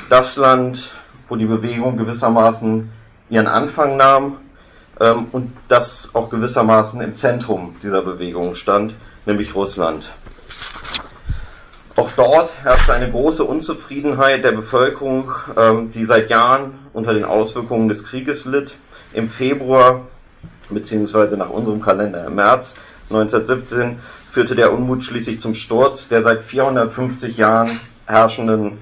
Das 0.09 0.35
Land, 0.35 0.91
wo 1.27 1.35
die 1.35 1.45
Bewegung 1.45 1.97
gewissermaßen 1.97 2.89
ihren 3.29 3.47
Anfang 3.47 3.95
nahm 3.95 4.37
ähm, 4.99 5.27
und 5.31 5.53
das 5.67 6.09
auch 6.13 6.29
gewissermaßen 6.29 6.99
im 7.01 7.13
Zentrum 7.13 7.75
dieser 7.83 8.01
Bewegung 8.01 8.55
stand, 8.55 8.95
nämlich 9.25 9.53
Russland. 9.53 10.11
Auch 11.95 12.11
dort 12.15 12.51
herrschte 12.63 12.93
eine 12.93 13.09
große 13.09 13.43
Unzufriedenheit 13.43 14.43
der 14.43 14.51
Bevölkerung, 14.51 15.31
ähm, 15.55 15.91
die 15.91 16.05
seit 16.05 16.29
Jahren 16.29 16.79
unter 16.93 17.13
den 17.13 17.25
Auswirkungen 17.25 17.89
des 17.89 18.03
Krieges 18.03 18.45
litt 18.45 18.77
im 19.13 19.29
Februar 19.29 20.01
beziehungsweise 20.69 21.37
nach 21.37 21.49
unserem 21.49 21.81
Kalender 21.81 22.25
im 22.25 22.35
März 22.35 22.75
1917 23.09 23.99
führte 24.29 24.55
der 24.55 24.73
Unmut 24.73 25.03
schließlich 25.03 25.39
zum 25.39 25.53
Sturz 25.53 26.07
der 26.07 26.23
seit 26.23 26.41
450 26.41 27.37
Jahren 27.37 27.79
herrschenden 28.05 28.77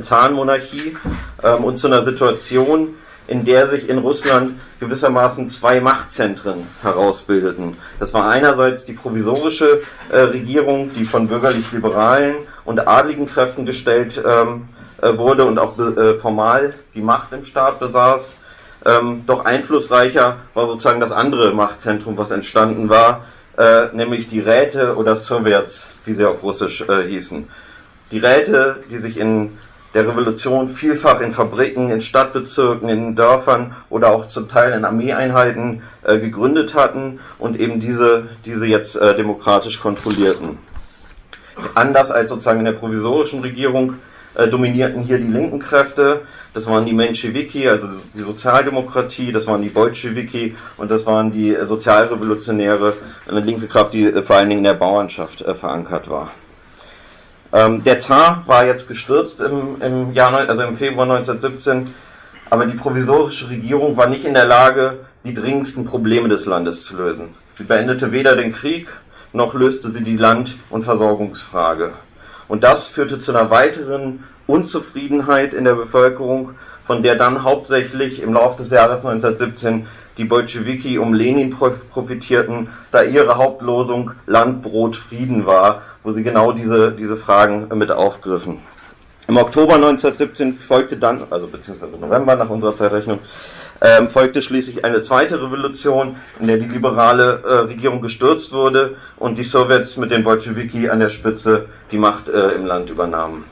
Zahnmonarchie 0.00 0.96
ähm, 1.42 1.64
und 1.64 1.76
zu 1.76 1.86
einer 1.86 2.04
Situation, 2.04 2.94
in 3.26 3.44
der 3.44 3.66
sich 3.66 3.88
in 3.88 3.98
Russland 3.98 4.58
gewissermaßen 4.80 5.48
zwei 5.50 5.80
Machtzentren 5.80 6.66
herausbildeten. 6.82 7.76
Das 7.98 8.12
war 8.14 8.28
einerseits 8.28 8.84
die 8.84 8.94
provisorische 8.94 9.82
äh, 10.10 10.18
Regierung, 10.18 10.92
die 10.94 11.04
von 11.04 11.28
bürgerlich-liberalen 11.28 12.34
und 12.64 12.86
adligen 12.86 13.26
Kräften 13.26 13.64
gestellt 13.64 14.20
ähm, 14.24 14.68
äh, 15.00 15.16
wurde 15.16 15.44
und 15.44 15.58
auch 15.58 15.78
äh, 15.78 16.18
formal 16.18 16.74
die 16.94 17.02
Macht 17.02 17.32
im 17.32 17.44
Staat 17.44 17.78
besaß. 17.78 18.36
Ähm, 18.84 19.22
doch 19.26 19.44
einflussreicher 19.44 20.38
war 20.54 20.66
sozusagen 20.66 21.00
das 21.00 21.12
andere 21.12 21.52
Machtzentrum, 21.52 22.16
was 22.16 22.30
entstanden 22.30 22.88
war, 22.88 23.26
äh, 23.56 23.94
nämlich 23.94 24.28
die 24.28 24.40
Räte 24.40 24.96
oder 24.96 25.14
Sowjets, 25.14 25.90
wie 26.04 26.14
sie 26.14 26.24
auf 26.24 26.42
Russisch 26.42 26.82
äh, 26.82 27.02
hießen. 27.02 27.48
Die 28.10 28.18
Räte, 28.18 28.82
die 28.90 28.96
sich 28.96 29.18
in 29.18 29.58
der 29.94 30.08
Revolution 30.08 30.68
vielfach 30.68 31.20
in 31.20 31.32
Fabriken, 31.32 31.90
in 31.90 32.00
Stadtbezirken, 32.00 32.88
in 32.88 33.14
Dörfern 33.14 33.76
oder 33.90 34.12
auch 34.12 34.26
zum 34.28 34.48
Teil 34.48 34.72
in 34.72 34.84
Armeeeinheiten 34.84 35.82
äh, 36.02 36.18
gegründet 36.18 36.74
hatten 36.74 37.20
und 37.38 37.60
eben 37.60 37.78
diese, 37.78 38.28
diese 38.44 38.66
jetzt 38.66 38.96
äh, 38.96 39.14
demokratisch 39.14 39.80
kontrollierten. 39.80 40.58
Anders 41.74 42.10
als 42.10 42.30
sozusagen 42.30 42.60
in 42.60 42.64
der 42.64 42.72
provisorischen 42.72 43.40
Regierung 43.42 43.94
äh, 44.34 44.48
dominierten 44.48 45.02
hier 45.02 45.18
die 45.18 45.26
linken 45.26 45.58
Kräfte, 45.58 46.22
das 46.54 46.66
waren 46.66 46.84
die 46.84 46.92
Menschewiki, 46.92 47.68
also 47.68 47.88
die 48.14 48.20
Sozialdemokratie, 48.20 49.32
das 49.32 49.46
waren 49.46 49.62
die 49.62 49.68
Bolschewiki 49.68 50.54
und 50.76 50.90
das 50.90 51.06
waren 51.06 51.32
die 51.32 51.54
äh, 51.54 51.66
Sozialrevolutionäre, 51.66 52.94
eine 53.28 53.40
linke 53.40 53.66
Kraft, 53.66 53.94
die 53.94 54.04
äh, 54.04 54.22
vor 54.22 54.36
allen 54.36 54.48
Dingen 54.48 54.58
in 54.58 54.64
der 54.64 54.74
Bauernschaft 54.74 55.42
äh, 55.42 55.54
verankert 55.54 56.08
war. 56.10 56.30
Ähm, 57.52 57.84
der 57.84 58.00
Zar 58.00 58.44
war 58.46 58.64
jetzt 58.64 58.88
gestürzt 58.88 59.40
im, 59.40 59.80
im 59.82 60.12
Jahr, 60.12 60.32
also 60.34 60.62
im 60.62 60.76
Februar 60.76 61.04
1917, 61.04 61.94
aber 62.48 62.66
die 62.66 62.76
provisorische 62.76 63.50
Regierung 63.50 63.96
war 63.96 64.08
nicht 64.08 64.24
in 64.24 64.34
der 64.34 64.46
Lage, 64.46 65.00
die 65.24 65.34
dringendsten 65.34 65.84
Probleme 65.84 66.28
des 66.28 66.46
Landes 66.46 66.84
zu 66.84 66.96
lösen. 66.96 67.30
Sie 67.54 67.64
beendete 67.64 68.12
weder 68.12 68.36
den 68.36 68.52
Krieg, 68.52 68.88
noch 69.32 69.54
löste 69.54 69.90
sie 69.90 70.02
die 70.02 70.16
Land- 70.16 70.56
und 70.70 70.82
Versorgungsfrage. 70.82 71.92
Und 72.52 72.64
das 72.64 72.86
führte 72.86 73.18
zu 73.18 73.32
einer 73.32 73.48
weiteren 73.48 74.24
Unzufriedenheit 74.46 75.54
in 75.54 75.64
der 75.64 75.72
Bevölkerung, 75.72 76.50
von 76.84 77.02
der 77.02 77.14
dann 77.14 77.44
hauptsächlich 77.44 78.20
im 78.20 78.34
Laufe 78.34 78.58
des 78.58 78.68
Jahres 78.68 79.06
1917 79.06 79.86
die 80.18 80.24
Bolschewiki 80.24 80.98
um 80.98 81.14
Lenin 81.14 81.48
profitierten, 81.48 82.68
da 82.90 83.04
ihre 83.04 83.38
Hauptlosung 83.38 84.10
Land, 84.26 84.60
Brot, 84.60 84.96
Frieden 84.96 85.46
war, 85.46 85.80
wo 86.02 86.10
sie 86.10 86.22
genau 86.22 86.52
diese, 86.52 86.92
diese 86.92 87.16
Fragen 87.16 87.68
mit 87.74 87.90
aufgriffen. 87.90 88.58
Im 89.28 89.38
Oktober 89.38 89.76
1917 89.76 90.58
folgte 90.58 90.98
dann, 90.98 91.22
also 91.30 91.46
beziehungsweise 91.46 91.96
November 91.96 92.36
nach 92.36 92.50
unserer 92.50 92.76
Zeitrechnung, 92.76 93.20
ähm, 93.82 94.08
folgte 94.08 94.42
schließlich 94.42 94.84
eine 94.84 95.02
zweite 95.02 95.42
Revolution, 95.42 96.16
in 96.38 96.46
der 96.46 96.56
die 96.56 96.68
liberale 96.68 97.42
äh, 97.44 97.54
Regierung 97.66 98.00
gestürzt 98.00 98.52
wurde 98.52 98.96
und 99.16 99.38
die 99.38 99.42
Sowjets 99.42 99.96
mit 99.96 100.12
den 100.12 100.22
Bolschewiki 100.22 100.88
an 100.88 101.00
der 101.00 101.08
Spitze 101.08 101.66
die 101.90 101.98
Macht 101.98 102.28
äh, 102.28 102.50
im 102.50 102.64
Land 102.64 102.90
übernahmen. 102.90 103.44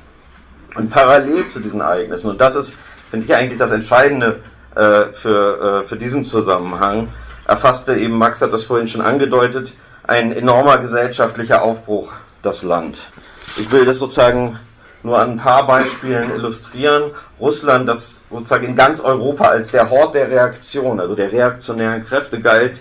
Und 0.77 0.91
parallel 0.91 1.49
zu 1.49 1.59
diesen 1.59 1.81
Ereignissen, 1.81 2.31
und 2.31 2.41
das 2.41 2.55
ist, 2.55 2.75
finde 3.11 3.27
ich 3.27 3.35
eigentlich 3.35 3.59
das 3.59 3.73
Entscheidende 3.73 4.39
äh, 4.77 5.07
für, 5.15 5.83
äh, 5.83 5.89
für 5.89 5.97
diesen 5.97 6.25
Zusammenhang, 6.25 7.09
erfasste 7.47 7.97
eben, 7.97 8.17
Max 8.17 8.41
hat 8.41 8.53
das 8.53 8.63
vorhin 8.63 8.87
schon 8.87 9.01
angedeutet, 9.01 9.75
ein 10.05 10.31
enormer 10.33 10.79
gesellschaftlicher 10.79 11.63
Aufbruch 11.63 12.13
das 12.43 12.63
Land. 12.63 13.11
Ich 13.57 13.73
will 13.73 13.85
das 13.85 13.99
sozusagen 13.99 14.61
nur 15.03 15.19
an 15.19 15.33
ein 15.33 15.37
paar 15.37 15.67
Beispielen 15.67 16.31
illustrieren. 16.31 17.13
Russland, 17.39 17.89
das 17.89 18.23
sozusagen 18.31 18.67
in 18.67 18.77
ganz 18.77 19.01
Europa 19.01 19.47
als 19.47 19.71
der 19.71 19.91
Hort 19.91 20.15
der 20.15 20.31
Reaktion, 20.31 21.01
also 21.01 21.15
der 21.15 21.33
reaktionären 21.33 22.05
Kräfte 22.05 22.41
galt, 22.41 22.81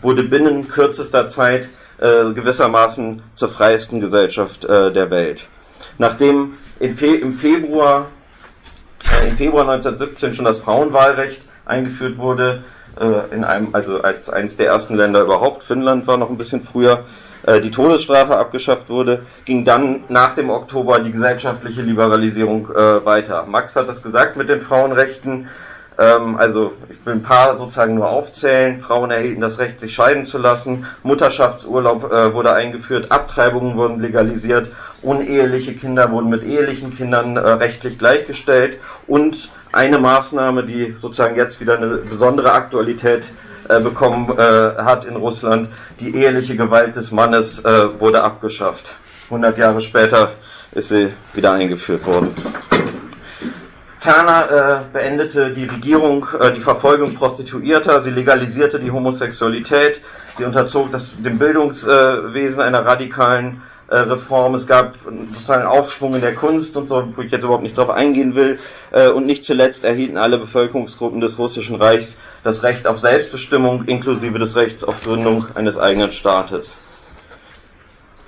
wurde 0.00 0.22
binnen 0.22 0.68
kürzester 0.68 1.26
Zeit 1.26 1.68
äh, 1.98 2.32
gewissermaßen 2.32 3.22
zur 3.34 3.48
freiesten 3.48 4.00
Gesellschaft 4.00 4.64
äh, 4.64 4.92
der 4.92 5.10
Welt. 5.10 5.46
Nachdem 5.98 6.54
Fe 6.78 7.16
im 7.16 7.32
Februar, 7.32 8.08
äh, 9.20 9.28
im 9.28 9.36
Februar 9.36 9.62
1917 9.62 10.34
schon 10.34 10.44
das 10.44 10.60
Frauenwahlrecht 10.60 11.42
eingeführt 11.64 12.18
wurde, 12.18 12.64
äh, 13.00 13.34
in 13.34 13.44
einem, 13.44 13.74
also 13.74 14.00
als 14.02 14.30
eines 14.30 14.56
der 14.56 14.66
ersten 14.66 14.94
Länder 14.94 15.22
überhaupt, 15.22 15.62
Finnland 15.62 16.06
war 16.06 16.16
noch 16.16 16.30
ein 16.30 16.38
bisschen 16.38 16.62
früher, 16.62 17.04
äh, 17.46 17.60
die 17.60 17.70
Todesstrafe 17.70 18.36
abgeschafft 18.36 18.88
wurde, 18.88 19.22
ging 19.44 19.64
dann 19.64 20.04
nach 20.08 20.34
dem 20.34 20.50
Oktober 20.50 20.98
die 21.00 21.12
gesellschaftliche 21.12 21.82
Liberalisierung 21.82 22.68
äh, 22.70 23.04
weiter. 23.04 23.46
Max 23.46 23.76
hat 23.76 23.88
das 23.88 24.02
gesagt 24.02 24.36
mit 24.36 24.48
den 24.48 24.60
Frauenrechten. 24.60 25.48
Ähm, 25.98 26.36
also 26.36 26.72
ich 26.90 27.06
will 27.06 27.14
ein 27.14 27.22
paar 27.22 27.56
sozusagen 27.56 27.94
nur 27.94 28.08
aufzählen. 28.08 28.82
Frauen 28.82 29.10
erhielten 29.10 29.40
das 29.40 29.58
Recht, 29.58 29.80
sich 29.80 29.94
scheiden 29.94 30.26
zu 30.26 30.38
lassen. 30.38 30.86
Mutterschaftsurlaub 31.04 32.12
äh, 32.12 32.34
wurde 32.34 32.52
eingeführt. 32.52 33.12
Abtreibungen 33.12 33.76
wurden 33.76 34.00
legalisiert. 34.00 34.70
Uneheliche 35.02 35.74
Kinder 35.74 36.10
wurden 36.10 36.28
mit 36.28 36.42
ehelichen 36.42 36.94
Kindern 36.94 37.36
äh, 37.36 37.40
rechtlich 37.40 37.98
gleichgestellt. 37.98 38.78
Und 39.06 39.50
eine 39.72 39.98
Maßnahme, 39.98 40.64
die 40.64 40.96
sozusagen 40.98 41.36
jetzt 41.36 41.60
wieder 41.60 41.76
eine 41.76 41.98
besondere 41.98 42.52
Aktualität 42.52 43.24
äh, 43.24 43.30
bekommen 43.80 44.30
äh, 44.38 44.42
hat 44.42 45.04
in 45.04 45.16
Russland, 45.16 45.68
die 46.00 46.14
eheliche 46.14 46.56
Gewalt 46.56 46.96
des 46.96 47.12
Mannes 47.12 47.64
äh, 47.64 48.00
wurde 48.00 48.22
abgeschafft. 48.22 48.94
100 49.26 49.58
Jahre 49.58 49.80
später 49.80 50.32
ist 50.72 50.88
sie 50.88 51.12
wieder 51.34 51.52
eingeführt 51.52 52.06
worden. 52.06 52.30
Ferner 53.98 54.50
äh, 54.50 54.92
beendete 54.92 55.50
die 55.52 55.64
Regierung 55.64 56.28
äh, 56.38 56.52
die 56.52 56.60
Verfolgung 56.60 57.14
Prostituierter, 57.14 58.04
sie 58.04 58.10
legalisierte 58.10 58.78
die 58.78 58.92
Homosexualität, 58.92 60.00
sie 60.36 60.44
unterzog 60.44 60.92
das, 60.92 61.12
dem 61.18 61.38
Bildungswesen 61.38 62.60
einer 62.60 62.86
radikalen 62.86 63.62
äh, 63.88 63.96
Reform, 63.96 64.54
es 64.54 64.66
gab 64.66 64.94
sozusagen 65.04 65.66
Aufschwung 65.66 66.14
in 66.14 66.20
der 66.20 66.34
Kunst 66.34 66.76
und 66.76 66.88
so, 66.88 67.08
wo 67.16 67.22
ich 67.22 67.32
jetzt 67.32 67.42
überhaupt 67.42 67.62
nicht 67.62 67.76
drauf 67.76 67.90
eingehen 67.90 68.34
will, 68.34 68.58
äh, 68.92 69.08
und 69.08 69.26
nicht 69.26 69.44
zuletzt 69.44 69.84
erhielten 69.84 70.18
alle 70.18 70.38
Bevölkerungsgruppen 70.38 71.20
des 71.20 71.38
Russischen 71.38 71.74
Reichs 71.76 72.16
das 72.46 72.62
Recht 72.62 72.86
auf 72.86 73.00
Selbstbestimmung 73.00 73.86
inklusive 73.86 74.38
des 74.38 74.54
Rechts 74.54 74.84
auf 74.84 75.02
Gründung 75.02 75.48
eines 75.56 75.76
eigenen 75.76 76.12
Staates. 76.12 76.76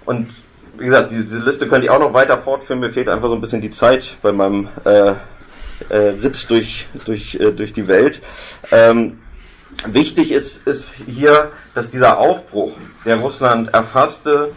Und 0.05 0.41
wie 0.77 0.87
gesagt, 0.87 1.13
diese 1.13 1.39
Liste 1.39 1.69
könnte 1.69 1.87
ich 1.87 1.91
auch 1.91 2.01
noch 2.01 2.13
weiter 2.15 2.37
fortführen. 2.37 2.81
Mir 2.81 2.91
fehlt 2.91 3.09
einfach 3.09 3.29
so 3.29 3.37
ein 3.37 3.41
bisschen 3.41 3.61
die 3.61 3.71
Zeit 3.71 4.17
bei 4.21 4.33
meinem 4.33 4.69
äh, 4.85 5.13
äh, 5.89 5.97
Ritt 6.21 6.51
durch, 6.51 6.89
durch, 7.05 7.37
äh, 7.37 7.53
durch 7.53 7.73
die 7.73 7.87
Welt. 7.87 8.21
Ähm, 8.73 9.21
wichtig 9.87 10.33
ist, 10.33 10.67
ist 10.67 10.95
hier, 10.95 11.53
dass 11.75 11.89
dieser 11.89 12.19
Aufbruch, 12.19 12.77
der 13.05 13.21
Russland 13.21 13.73
erfasste, 13.73 14.51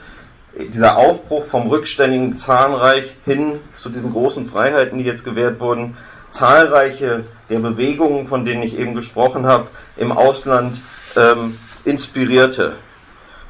dieser 0.58 0.98
Aufbruch 0.98 1.46
vom 1.46 1.68
rückständigen 1.68 2.36
Zahnreich 2.36 3.16
hin 3.26 3.60
zu 3.78 3.90
diesen 3.90 4.12
großen 4.12 4.48
Freiheiten, 4.48 4.98
die 4.98 5.06
jetzt 5.06 5.24
gewährt 5.24 5.60
wurden, 5.60 5.98
zahlreiche 6.32 7.26
der 7.50 7.60
Bewegungen, 7.60 8.26
von 8.26 8.46
denen 8.46 8.64
ich 8.64 8.78
eben 8.78 8.96
gesprochen 8.96 9.46
habe, 9.46 9.68
im 9.98 10.12
Ausland 10.12 10.80
ähm, 11.16 11.58
inspirierte. 11.84 12.78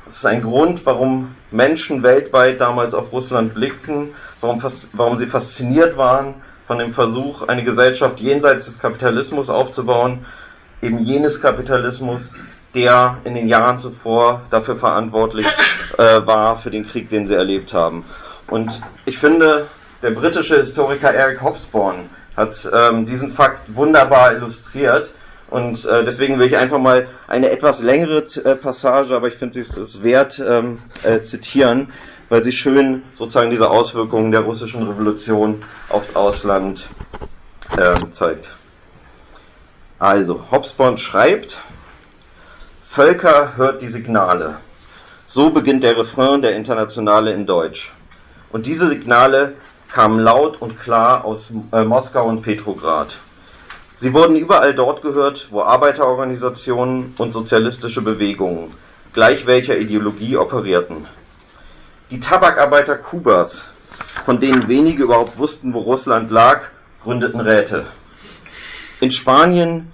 Das 0.06 0.18
ist 0.18 0.26
ein 0.26 0.42
Grund, 0.42 0.86
warum 0.86 1.36
Menschen 1.52 2.04
weltweit 2.04 2.60
damals 2.60 2.94
auf 2.94 3.12
Russland 3.12 3.54
blickten, 3.54 4.10
warum, 4.42 4.62
warum 4.94 5.18
sie 5.18 5.28
fasziniert 5.28 5.96
waren 5.96 6.36
von 6.68 6.80
dem 6.80 6.92
Versuch, 6.92 7.48
eine 7.48 7.64
Gesellschaft 7.64 8.20
jenseits 8.20 8.66
des 8.66 8.80
Kapitalismus 8.80 9.50
aufzubauen, 9.50 10.26
eben 10.82 11.00
jenes 11.00 11.42
Kapitalismus, 11.42 12.32
der 12.74 13.18
in 13.26 13.36
den 13.36 13.48
Jahren 13.48 13.80
zuvor 13.80 14.42
dafür 14.50 14.76
verantwortlich 14.76 15.46
äh, 15.98 16.26
war 16.26 16.58
für 16.58 16.72
den 16.72 16.88
Krieg, 16.88 17.10
den 17.10 17.28
sie 17.28 17.36
erlebt 17.36 17.74
haben. 17.74 18.06
Und 18.48 18.82
ich 19.06 19.18
finde, 19.18 19.68
der 20.02 20.12
britische 20.12 20.58
Historiker 20.58 21.14
Eric 21.14 21.42
Hobsbawm 21.42 22.10
hat 22.42 22.70
ähm, 22.74 23.06
diesen 23.06 23.32
Fakt 23.32 23.76
wunderbar 23.76 24.34
illustriert. 24.34 25.14
Und 25.50 25.86
äh, 25.86 26.04
deswegen 26.06 26.40
will 26.40 26.48
ich 26.48 26.58
einfach 26.58 26.80
mal 26.80 27.08
eine 27.28 27.52
etwas 27.52 27.82
längere 27.82 28.20
äh, 28.20 28.56
Passage, 28.56 29.14
aber 29.14 29.28
ich 29.28 29.36
finde 29.36 29.60
es 29.60 30.02
wert, 30.02 30.40
ähm, 30.40 30.80
äh, 31.04 31.22
zitieren, 31.24 31.90
weil 32.30 32.44
sie 32.44 32.54
schön 32.54 33.04
sozusagen 33.16 33.52
diese 33.52 33.70
Auswirkungen 33.70 34.32
der 34.32 34.42
russischen 34.42 34.88
Revolution 34.88 35.60
aufs 35.90 36.16
Ausland 36.16 36.88
ähm, 37.78 38.14
zeigt. 38.14 38.56
Also, 40.00 40.46
Hobsbawm 40.50 40.98
schreibt, 40.98 41.62
Völker 42.88 43.58
hört 43.58 43.82
die 43.82 43.88
Signale. 43.88 44.58
So 45.28 45.50
beginnt 45.50 45.84
der 45.84 45.98
Refrain 45.98 46.42
der 46.42 46.56
Internationale 46.56 47.34
in 47.34 47.46
Deutsch. 47.46 47.94
Und 48.52 48.66
diese 48.66 48.88
Signale 48.88 49.54
kamen 49.92 50.20
laut 50.20 50.62
und 50.62 50.80
klar 50.80 51.26
aus 51.26 51.54
äh, 51.72 51.84
Moskau 51.84 52.26
und 52.26 52.42
Petrograd. 52.42 53.18
Sie 53.96 54.14
wurden 54.14 54.36
überall 54.36 54.74
dort 54.74 55.02
gehört, 55.02 55.50
wo 55.52 55.62
Arbeiterorganisationen 55.62 57.14
und 57.18 57.34
sozialistische 57.34 58.02
Bewegungen, 58.02 58.72
gleich 59.14 59.46
welcher 59.46 59.78
Ideologie, 59.78 60.38
operierten. 60.38 61.08
Die 62.10 62.20
Tabakarbeiter 62.20 62.96
Kubas, 62.96 63.68
von 64.26 64.40
denen 64.40 64.68
wenige 64.68 65.04
überhaupt 65.04 65.38
wussten, 65.38 65.74
wo 65.74 65.80
Russland 65.80 66.32
lag, 66.32 66.64
gründeten 67.04 67.42
Räte. 67.42 67.86
In 69.02 69.12
Spanien 69.12 69.92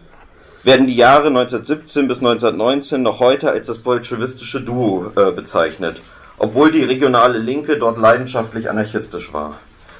werden 0.63 0.88
die 0.88 0.95
Jahre 0.95 1.28
1917 1.28 2.08
bis 2.08 2.19
1919 2.19 3.02
noch 3.02 3.19
heute 3.19 3.50
als 3.50 3.67
das 3.67 3.80
bolschewistische 3.80 4.62
Duo 4.62 5.12
äh, 5.15 5.32
bezeichnet, 5.32 6.02
obwohl 6.38 6.71
die 6.71 6.84
regionale 6.84 7.39
Linke 7.39 7.78
dort 7.78 7.98
leidenschaftlich 7.98 8.69
anarchistisch 8.69 9.34
war, 9.34 9.60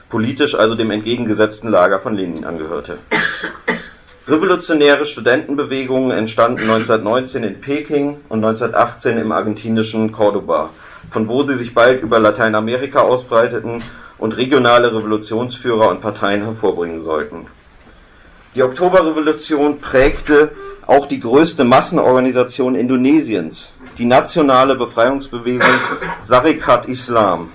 politisch 0.10 0.56
also 0.56 0.76
dem 0.76 0.92
entgegengesetzten 0.92 1.70
Lager 1.70 2.00
von 2.00 2.16
Lenin 2.16 2.46
angehörte. 2.46 2.98
Revolutionäre 4.28 5.06
Studentenbewegungen 5.06 6.12
entstanden 6.12 6.64
1919 6.64 7.44
in 7.44 7.62
Peking 7.62 8.18
und 8.30 8.44
1918 8.44 9.18
im 9.18 9.32
argentinischen 9.32 10.12
Cordoba, 10.12 10.72
von 11.10 11.28
wo 11.28 11.44
sie 11.44 11.56
sich 11.56 11.74
bald 11.74 12.02
über 12.02 12.20
Lateinamerika 12.20 13.02
ausbreiteten 13.02 13.84
und 14.18 14.36
regionale 14.36 14.94
Revolutionsführer 14.94 15.90
und 15.90 16.02
Parteien 16.02 16.44
hervorbringen 16.44 17.02
sollten 17.02 17.48
die 18.58 18.64
Oktoberrevolution 18.64 19.82
prägte 19.82 20.52
auch 20.88 21.06
die 21.06 21.20
größte 21.20 21.64
Massenorganisation 21.64 22.74
Indonesiens, 22.74 23.72
die 24.00 24.06
nationale 24.06 24.76
Befreiungsbewegung 24.76 25.70
Sarikat 26.24 26.88
Islam. 26.88 27.52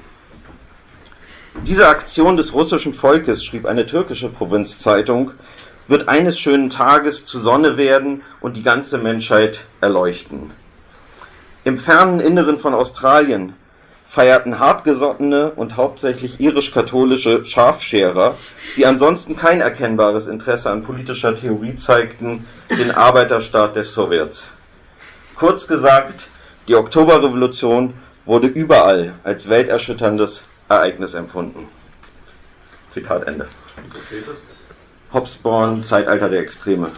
Diese 1.60 1.86
Aktion 1.86 2.36
des 2.36 2.54
russischen 2.54 2.94
Volkes, 2.94 3.44
schrieb 3.44 3.66
eine 3.66 3.86
türkische 3.86 4.30
Provinzzeitung, 4.30 5.32
wird 5.86 6.08
eines 6.08 6.40
schönen 6.40 6.70
Tages 6.70 7.26
zur 7.26 7.42
Sonne 7.42 7.76
werden 7.76 8.22
und 8.40 8.56
die 8.56 8.62
ganze 8.62 8.98
Menschheit 8.98 9.60
erleuchten. 9.80 10.50
Im 11.62 11.78
fernen 11.78 12.20
Inneren 12.20 12.58
von 12.58 12.74
Australien 12.74 13.52
feierten 14.08 14.58
hartgesottene 14.58 15.52
und 15.52 15.76
hauptsächlich 15.76 16.40
irisch-katholische 16.40 17.44
Scharfscherer, 17.44 18.36
die 18.76 18.86
ansonsten 18.86 19.36
kein 19.36 19.60
erkennbares 19.60 20.26
Interesse 20.26 20.70
an 20.70 20.82
politischer 20.82 21.36
Theorie 21.36 21.76
zeigten, 21.76 22.46
den 22.70 22.90
Arbeiterstaat 22.90 23.76
der 23.76 23.84
Sowjets. 23.84 24.50
Kurz 25.36 25.68
gesagt, 25.68 26.28
die 26.66 26.74
Oktoberrevolution 26.74 27.94
wurde 28.24 28.48
überall 28.48 29.12
als 29.22 29.48
welterschütterndes 29.48 30.44
Ereignis 30.72 31.14
empfunden. 31.14 31.68
Zitat 32.90 33.26
Ende. 33.26 33.48
Hobsbawm, 35.12 35.84
Zeitalter 35.84 36.28
der 36.28 36.40
Extreme. 36.40 36.90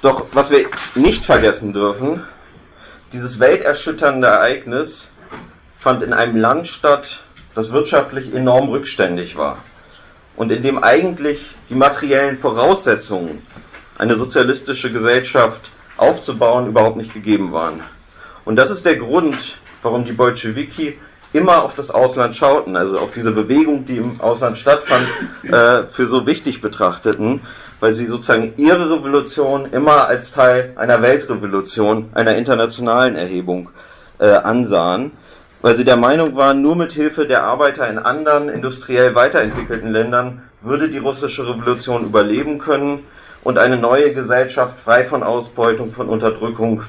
Doch 0.00 0.26
was 0.32 0.50
wir 0.50 0.66
nicht 0.94 1.24
vergessen 1.24 1.72
dürfen, 1.72 2.24
dieses 3.12 3.38
welterschütternde 3.38 4.26
Ereignis 4.26 5.08
fand 5.78 6.02
in 6.02 6.12
einem 6.12 6.36
Land 6.36 6.68
statt, 6.68 7.22
das 7.54 7.72
wirtschaftlich 7.72 8.34
enorm 8.34 8.68
rückständig 8.68 9.36
war 9.36 9.62
und 10.36 10.50
in 10.50 10.62
dem 10.62 10.82
eigentlich 10.82 11.50
die 11.68 11.74
materiellen 11.74 12.36
Voraussetzungen, 12.36 13.42
eine 13.98 14.16
sozialistische 14.16 14.90
Gesellschaft 14.90 15.70
aufzubauen, 15.96 16.66
überhaupt 16.66 16.96
nicht 16.96 17.12
gegeben 17.12 17.52
waren. 17.52 17.82
Und 18.44 18.56
das 18.56 18.70
ist 18.70 18.84
der 18.86 18.96
Grund, 18.96 19.58
warum 19.82 20.04
die 20.04 20.12
Bolschewiki 20.12 20.98
immer 21.32 21.62
auf 21.62 21.74
das 21.74 21.90
Ausland 21.90 22.36
schauten, 22.36 22.76
also 22.76 22.98
auf 22.98 23.12
diese 23.12 23.32
Bewegung, 23.32 23.86
die 23.86 23.96
im 23.96 24.20
Ausland 24.20 24.58
stattfand, 24.58 25.06
äh, 25.44 25.84
für 25.90 26.06
so 26.06 26.26
wichtig 26.26 26.60
betrachteten, 26.60 27.40
weil 27.80 27.94
sie 27.94 28.06
sozusagen 28.06 28.54
ihre 28.56 28.90
Revolution 28.90 29.72
immer 29.72 30.06
als 30.06 30.32
Teil 30.32 30.72
einer 30.76 31.02
Weltrevolution, 31.02 32.10
einer 32.14 32.36
internationalen 32.36 33.16
Erhebung 33.16 33.70
äh, 34.18 34.26
ansahen, 34.26 35.12
weil 35.62 35.76
sie 35.76 35.84
der 35.84 35.96
Meinung 35.96 36.36
waren, 36.36 36.60
nur 36.60 36.76
mit 36.76 36.92
Hilfe 36.92 37.26
der 37.26 37.44
Arbeiter 37.44 37.88
in 37.88 37.98
anderen 37.98 38.48
industriell 38.48 39.14
weiterentwickelten 39.14 39.90
Ländern 39.90 40.42
würde 40.60 40.88
die 40.88 40.98
russische 40.98 41.48
Revolution 41.48 42.04
überleben 42.04 42.58
können 42.58 43.04
und 43.42 43.58
eine 43.58 43.76
neue 43.76 44.12
Gesellschaft 44.12 44.78
frei 44.80 45.04
von 45.04 45.22
Ausbeutung, 45.22 45.92
von 45.92 46.08
Unterdrückung 46.08 46.82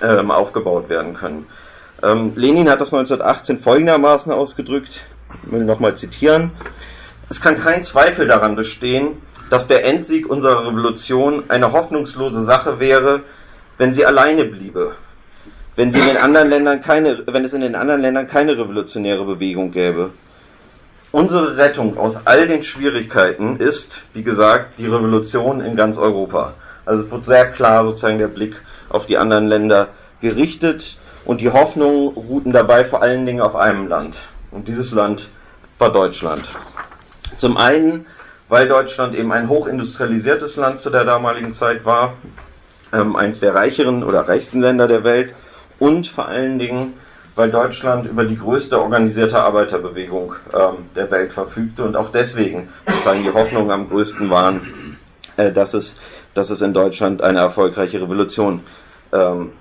ähm, 0.00 0.30
aufgebaut 0.30 0.88
werden 0.88 1.14
können. 1.14 1.46
Ähm, 2.02 2.32
Lenin 2.34 2.68
hat 2.68 2.80
das 2.80 2.92
1918 2.92 3.58
folgendermaßen 3.58 4.32
ausgedrückt, 4.32 5.00
ich 5.44 5.52
will 5.52 5.64
nochmal 5.64 5.96
zitieren. 5.96 6.50
Es 7.30 7.40
kann 7.40 7.56
kein 7.56 7.82
Zweifel 7.82 8.26
daran 8.26 8.56
bestehen, 8.56 9.22
dass 9.50 9.68
der 9.68 9.84
Endsieg 9.84 10.28
unserer 10.28 10.66
Revolution 10.66 11.44
eine 11.48 11.72
hoffnungslose 11.72 12.44
Sache 12.44 12.80
wäre, 12.80 13.20
wenn 13.78 13.92
sie 13.92 14.04
alleine 14.04 14.44
bliebe, 14.44 14.96
wenn, 15.76 15.92
sie 15.92 16.00
in 16.00 16.06
den 16.06 16.16
anderen 16.16 16.50
Ländern 16.50 16.82
keine, 16.82 17.24
wenn 17.26 17.44
es 17.44 17.52
in 17.52 17.60
den 17.60 17.74
anderen 17.74 18.00
Ländern 18.00 18.28
keine 18.28 18.58
revolutionäre 18.58 19.24
Bewegung 19.24 19.70
gäbe. 19.70 20.10
Unsere 21.12 21.56
Rettung 21.58 21.98
aus 21.98 22.26
all 22.26 22.48
den 22.48 22.62
Schwierigkeiten 22.62 23.58
ist, 23.58 24.02
wie 24.14 24.22
gesagt, 24.22 24.78
die 24.78 24.86
Revolution 24.86 25.60
in 25.60 25.76
ganz 25.76 25.98
Europa. 25.98 26.54
Also 26.84 27.04
es 27.04 27.10
wird 27.10 27.24
sehr 27.24 27.50
klar 27.52 27.84
sozusagen 27.84 28.18
der 28.18 28.28
Blick 28.28 28.56
auf 28.88 29.06
die 29.06 29.18
anderen 29.18 29.46
Länder 29.46 29.88
gerichtet 30.20 30.96
und 31.24 31.40
die 31.40 31.50
Hoffnungen 31.50 32.08
ruhten 32.08 32.52
dabei 32.52 32.84
vor 32.84 33.02
allen 33.02 33.26
Dingen 33.26 33.40
auf 33.40 33.56
einem 33.56 33.88
Land. 33.88 34.18
Und 34.50 34.68
dieses 34.68 34.92
Land 34.92 35.28
war 35.78 35.92
Deutschland. 35.92 36.48
Zum 37.36 37.56
einen, 37.56 38.06
weil 38.48 38.68
Deutschland 38.68 39.14
eben 39.14 39.32
ein 39.32 39.48
hochindustrialisiertes 39.48 40.56
Land 40.56 40.80
zu 40.80 40.90
der 40.90 41.04
damaligen 41.04 41.54
Zeit 41.54 41.84
war, 41.84 42.14
ähm, 42.92 43.16
eines 43.16 43.40
der 43.40 43.54
reicheren 43.54 44.02
oder 44.04 44.28
reichsten 44.28 44.60
Länder 44.60 44.86
der 44.86 45.04
Welt 45.04 45.34
und 45.78 46.06
vor 46.06 46.26
allen 46.26 46.58
Dingen, 46.58 46.94
weil 47.34 47.50
Deutschland 47.50 48.06
über 48.06 48.24
die 48.26 48.36
größte 48.36 48.78
organisierte 48.78 49.42
Arbeiterbewegung 49.42 50.34
ähm, 50.52 50.90
der 50.94 51.10
Welt 51.10 51.32
verfügte 51.32 51.82
und 51.82 51.96
auch 51.96 52.10
deswegen 52.12 52.68
sozusagen 52.86 53.22
die 53.22 53.32
Hoffnungen 53.32 53.70
am 53.70 53.88
größten 53.88 54.28
waren, 54.28 54.98
äh, 55.36 55.50
dass, 55.50 55.72
es, 55.72 55.96
dass 56.34 56.50
es 56.50 56.60
in 56.60 56.74
Deutschland 56.74 57.22
eine 57.22 57.38
erfolgreiche 57.38 58.02
Revolution 58.02 58.60
ähm, 59.12 59.52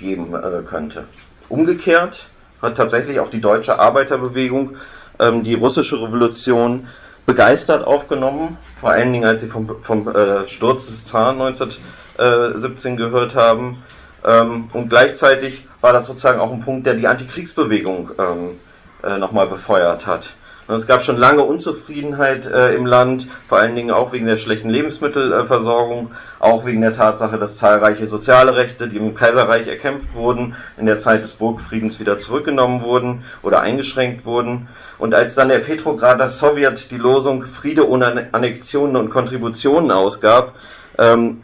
geben 0.00 0.34
äh, 0.34 0.62
könnte. 0.68 1.04
Umgekehrt 1.48 2.28
hat 2.60 2.76
tatsächlich 2.76 3.20
auch 3.20 3.30
die 3.30 3.40
deutsche 3.40 3.78
Arbeiterbewegung 3.78 4.76
ähm, 5.18 5.44
die 5.44 5.54
russische 5.54 6.02
Revolution 6.02 6.88
begeistert 7.26 7.86
aufgenommen, 7.86 8.58
vor 8.80 8.90
allen 8.90 9.12
Dingen 9.12 9.24
als 9.24 9.42
sie 9.42 9.48
vom, 9.48 9.82
vom 9.82 10.08
äh, 10.08 10.48
Sturz 10.48 10.86
des 10.86 11.04
Zaren 11.04 11.40
1917 11.40 12.96
gehört 12.96 13.36
haben. 13.36 13.82
Ähm, 14.24 14.68
und 14.72 14.88
gleichzeitig 14.88 15.66
war 15.80 15.92
das 15.92 16.06
sozusagen 16.06 16.40
auch 16.40 16.52
ein 16.52 16.60
Punkt, 16.60 16.86
der 16.86 16.94
die 16.94 17.06
Antikriegsbewegung 17.06 18.10
ähm, 18.18 18.60
äh, 19.02 19.18
nochmal 19.18 19.46
befeuert 19.46 20.06
hat. 20.06 20.34
Und 20.70 20.76
es 20.76 20.86
gab 20.86 21.02
schon 21.02 21.16
lange 21.16 21.42
Unzufriedenheit 21.42 22.46
äh, 22.46 22.76
im 22.76 22.86
Land, 22.86 23.26
vor 23.48 23.58
allen 23.58 23.74
Dingen 23.74 23.90
auch 23.90 24.12
wegen 24.12 24.26
der 24.26 24.36
schlechten 24.36 24.70
Lebensmittelversorgung, 24.70 26.12
auch 26.38 26.64
wegen 26.64 26.80
der 26.80 26.92
Tatsache, 26.92 27.38
dass 27.38 27.56
zahlreiche 27.56 28.06
soziale 28.06 28.54
Rechte, 28.54 28.86
die 28.86 28.98
im 28.98 29.16
Kaiserreich 29.16 29.66
erkämpft 29.66 30.14
wurden, 30.14 30.54
in 30.78 30.86
der 30.86 31.00
Zeit 31.00 31.24
des 31.24 31.32
Burgfriedens 31.32 31.98
wieder 31.98 32.18
zurückgenommen 32.18 32.82
wurden 32.82 33.24
oder 33.42 33.62
eingeschränkt 33.62 34.24
wurden. 34.24 34.68
Und 34.96 35.12
als 35.12 35.34
dann 35.34 35.48
der 35.48 35.58
Petrograder 35.58 36.28
Sowjet 36.28 36.92
die 36.92 36.98
Losung 36.98 37.42
Friede 37.46 37.88
ohne 37.88 38.28
Annexionen 38.30 38.94
und 38.94 39.10
Kontributionen 39.10 39.90
ausgab, 39.90 40.54
ähm, 40.98 41.42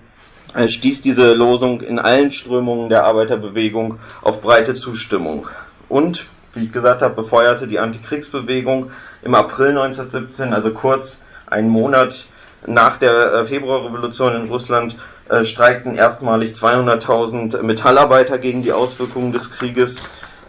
äh, 0.55 0.69
stieß 0.69 1.03
diese 1.03 1.35
Losung 1.35 1.81
in 1.81 1.99
allen 1.99 2.31
Strömungen 2.31 2.91
der 2.91 3.03
Arbeiterbewegung 3.07 3.99
auf 4.23 4.41
breite 4.41 4.77
Zustimmung. 4.77 5.49
Und, 5.89 6.27
wie 6.57 6.65
ich 6.65 6.73
gesagt 6.73 7.03
habe, 7.03 7.15
befeuerte 7.15 7.67
die 7.67 7.79
Antikriegsbewegung 7.79 8.91
im 9.23 9.35
April 9.35 9.71
1917, 9.71 10.53
also 10.53 10.73
kurz 10.73 11.21
einen 11.47 11.69
Monat 11.69 12.27
nach 12.67 12.99
der 12.99 13.33
äh, 13.33 13.45
Februarrevolution 13.45 14.35
in 14.35 14.49
Russland, 14.49 14.97
äh, 15.29 15.45
streikten 15.45 15.95
erstmalig 15.95 16.53
200.000 16.53 17.63
Metallarbeiter 17.63 18.39
gegen 18.39 18.63
die 18.63 18.73
Auswirkungen 18.73 19.33
des 19.33 19.51
Krieges. 19.53 19.97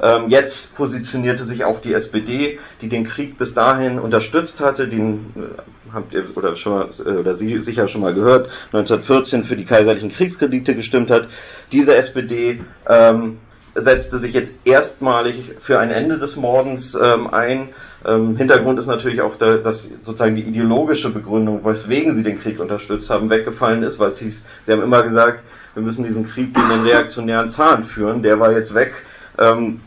Ähm, 0.01 0.29
jetzt 0.29 0.75
positionierte 0.75 1.43
sich 1.45 1.65
auch 1.65 1.81
die 1.81 1.93
SPD, 1.93 2.59
die 2.81 2.89
den 2.89 3.07
Krieg 3.07 3.37
bis 3.39 3.55
dahin 3.55 3.97
unterstützt 3.97 4.59
hatte, 4.59 4.87
den 4.87 5.33
äh, 5.35 5.91
habt 5.91 6.13
ihr 6.13 6.25
oder 6.35 6.55
schon 6.55 6.89
äh, 7.03 7.09
oder 7.09 7.33
Sie 7.33 7.63
sicher 7.63 7.87
schon 7.87 8.01
mal 8.01 8.13
gehört, 8.13 8.49
1914 8.73 9.43
für 9.43 9.55
die 9.55 9.65
kaiserlichen 9.65 10.11
Kriegskredite 10.11 10.75
gestimmt 10.75 11.09
hat. 11.09 11.27
Diese 11.71 11.95
SPD 11.95 12.61
ähm, 12.87 13.39
setzte 13.77 14.17
sich 14.17 14.33
jetzt 14.33 14.51
erstmalig 14.65 15.53
für 15.59 15.79
ein 15.79 15.91
Ende 15.91 16.17
des 16.17 16.35
Mordens 16.35 16.95
ähm, 16.95 17.33
ein. 17.33 17.69
Ähm, 18.05 18.35
Hintergrund 18.35 18.79
ist 18.79 18.87
natürlich 18.87 19.21
auch, 19.21 19.35
der, 19.35 19.59
dass 19.59 19.89
sozusagen 20.03 20.35
die 20.35 20.41
ideologische 20.41 21.09
Begründung, 21.09 21.63
weswegen 21.63 22.13
sie 22.13 22.23
den 22.23 22.41
Krieg 22.41 22.59
unterstützt 22.59 23.09
haben, 23.09 23.29
weggefallen 23.29 23.83
ist, 23.83 23.99
weil 23.99 24.09
es 24.09 24.19
hieß, 24.19 24.43
sie 24.65 24.71
haben 24.71 24.81
immer 24.81 25.03
gesagt, 25.03 25.43
wir 25.73 25.83
müssen 25.83 26.03
diesen 26.03 26.27
Krieg 26.27 26.53
gegen 26.53 26.69
den 26.69 26.81
reaktionären 26.81 27.49
Zahn 27.49 27.83
führen, 27.83 28.23
der 28.23 28.39
war 28.39 28.51
jetzt 28.51 28.73
weg. 28.73 28.93
Ähm, 29.37 29.81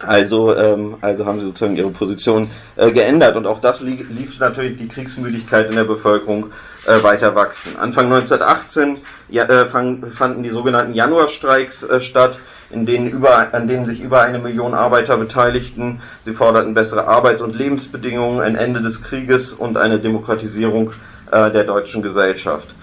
also, 0.00 0.56
ähm, 0.56 0.96
also 1.00 1.26
haben 1.26 1.40
sie 1.40 1.46
sozusagen 1.46 1.76
ihre 1.76 1.90
Position 1.90 2.50
äh, 2.76 2.90
geändert 2.90 3.36
und 3.36 3.46
auch 3.46 3.60
das 3.60 3.80
lief, 3.80 4.08
lief 4.10 4.38
natürlich 4.38 4.78
die 4.78 4.88
Kriegsmüdigkeit 4.88 5.68
in 5.68 5.76
der 5.76 5.84
Bevölkerung 5.84 6.52
äh, 6.86 7.02
weiter 7.02 7.34
wachsen. 7.34 7.76
Anfang 7.76 8.06
1918 8.06 8.98
ja, 9.28 9.44
äh, 9.44 9.66
fang, 9.66 10.10
fanden 10.10 10.42
die 10.42 10.48
sogenannten 10.48 10.94
Januarstreiks 10.94 11.82
äh, 11.82 12.00
statt, 12.00 12.40
in 12.70 12.86
denen 12.86 13.10
über, 13.10 13.52
an 13.52 13.68
denen 13.68 13.86
sich 13.86 14.00
über 14.00 14.22
eine 14.22 14.38
Million 14.38 14.74
Arbeiter 14.74 15.16
beteiligten. 15.16 16.00
Sie 16.24 16.32
forderten 16.32 16.74
bessere 16.74 17.06
Arbeits- 17.06 17.42
und 17.42 17.56
Lebensbedingungen, 17.56 18.40
ein 18.40 18.56
Ende 18.56 18.80
des 18.80 19.02
Krieges 19.02 19.52
und 19.52 19.76
eine 19.76 20.00
Demokratisierung 20.00 20.92
äh, 21.30 21.50
der 21.50 21.64
deutschen 21.64 22.02
Gesellschaft. 22.02 22.74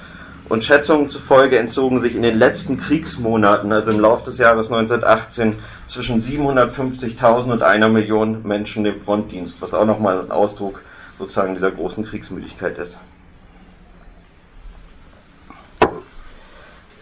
Und 0.50 0.64
Schätzungen 0.64 1.10
zufolge 1.10 1.58
entzogen 1.58 2.00
sich 2.00 2.16
in 2.16 2.22
den 2.22 2.38
letzten 2.38 2.80
Kriegsmonaten, 2.80 3.72
also 3.74 3.92
im 3.92 4.00
Laufe 4.00 4.26
des 4.26 4.38
Jahres 4.38 4.72
1918, 4.72 5.60
zwischen 5.88 6.22
750.000 6.22 7.52
und 7.52 7.64
einer 7.64 7.90
Million 7.90 8.44
Menschen 8.44 8.86
dem 8.86 9.02
Frontdienst, 9.02 9.62
was 9.62 9.74
auch 9.74 9.86
nochmal 9.86 10.22
ein 10.22 10.32
Ausdruck 10.32 10.82
sozusagen 11.20 11.56
dieser 11.56 11.72
großen 11.72 12.06
Kriegsmüdigkeit 12.06 12.78
ist. 12.78 12.98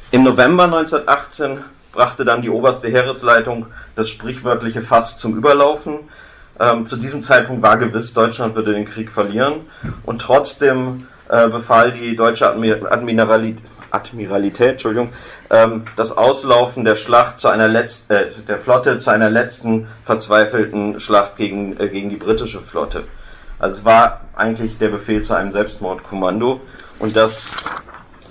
Im 0.10 0.24
November 0.24 0.64
1918 0.64 1.60
brachte 1.92 2.26
dann 2.26 2.42
die 2.42 2.50
oberste 2.50 2.88
Heeresleitung 2.88 3.68
das 3.96 4.10
sprichwörtliche 4.10 4.82
Fass 4.82 5.18
zum 5.18 5.36
Überlaufen. 5.36 6.00
Ähm, 6.60 6.86
zu 6.86 6.96
diesem 6.96 7.22
Zeitpunkt 7.22 7.62
war 7.62 7.78
gewiss, 7.78 8.14
Deutschland 8.14 8.56
würde 8.56 8.74
den 8.74 8.86
Krieg 8.86 9.12
verlieren 9.12 9.62
und 10.04 10.22
trotzdem 10.22 11.08
äh, 11.30 11.48
befahl 11.48 11.92
die 11.92 12.16
deutsche 12.16 12.48
Admiralität, 12.48 13.64
Admiralität 13.92 14.72
Entschuldigung, 14.72 15.14
ähm, 15.50 15.86
das 15.96 16.16
Auslaufen 16.16 16.84
der 16.84 16.96
Schlacht 16.96 17.40
zu 17.40 17.48
einer 17.48 17.68
Letz 17.68 18.06
äh, 18.10 18.26
der 18.48 18.58
Flotte 18.58 19.00
zu 19.00 19.10
einer 19.10 19.30
letzten 19.30 19.88
verzweifelten 20.04 21.00
Schlacht 21.00 21.38
gegen, 21.38 21.80
äh, 21.80 21.90
gegen 21.90 22.10
die 22.10 22.18
britische 22.18 22.60
Flotte. 22.60 23.04
Also 23.58 23.76
es 23.76 23.86
war 23.86 24.22
eigentlich 24.36 24.78
der 24.78 24.90
Befehl 24.90 25.24
zu 25.24 25.34
einem 25.34 25.54
Selbstmordkommando 25.54 26.62
und 27.00 27.16
das 27.16 27.52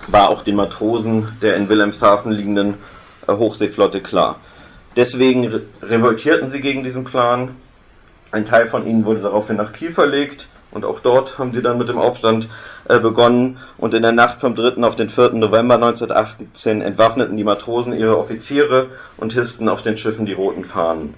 war 0.07 0.29
auch 0.29 0.43
den 0.43 0.55
Matrosen 0.55 1.35
der 1.41 1.55
in 1.55 1.67
Wilhelmshaven 1.67 2.31
liegenden 2.31 2.75
äh, 3.27 3.33
Hochseeflotte 3.33 4.01
klar. 4.01 4.39
Deswegen 4.95 5.47
re 5.47 5.61
revoltierten 5.81 6.49
sie 6.49 6.61
gegen 6.61 6.83
diesen 6.83 7.03
Plan. 7.03 7.55
Ein 8.31 8.45
Teil 8.45 8.67
von 8.67 8.85
ihnen 8.87 9.05
wurde 9.05 9.21
daraufhin 9.21 9.57
nach 9.57 9.73
Kiel 9.73 9.91
verlegt 9.91 10.47
und 10.75 10.83
auch 10.83 10.99
dort 10.99 11.39
haben 11.39 11.53
sie 11.53 11.61
dann 11.61 11.77
mit 11.77 11.87
dem 11.87 11.97
Aufstand 11.97 12.49
äh, 12.89 12.99
begonnen 12.99 13.57
und 13.77 13.93
in 13.93 14.03
der 14.03 14.11
Nacht 14.11 14.41
vom 14.41 14.55
3. 14.55 14.83
auf 14.83 14.97
den 14.97 15.09
4. 15.09 15.29
November 15.29 15.75
1918 15.75 16.81
entwaffneten 16.81 17.37
die 17.37 17.45
Matrosen 17.45 17.97
ihre 17.97 18.17
Offiziere 18.17 18.87
und 19.15 19.33
hissten 19.33 19.69
auf 19.69 19.83
den 19.83 19.97
Schiffen 19.97 20.25
die 20.25 20.33
roten 20.33 20.65
Fahnen. 20.65 21.13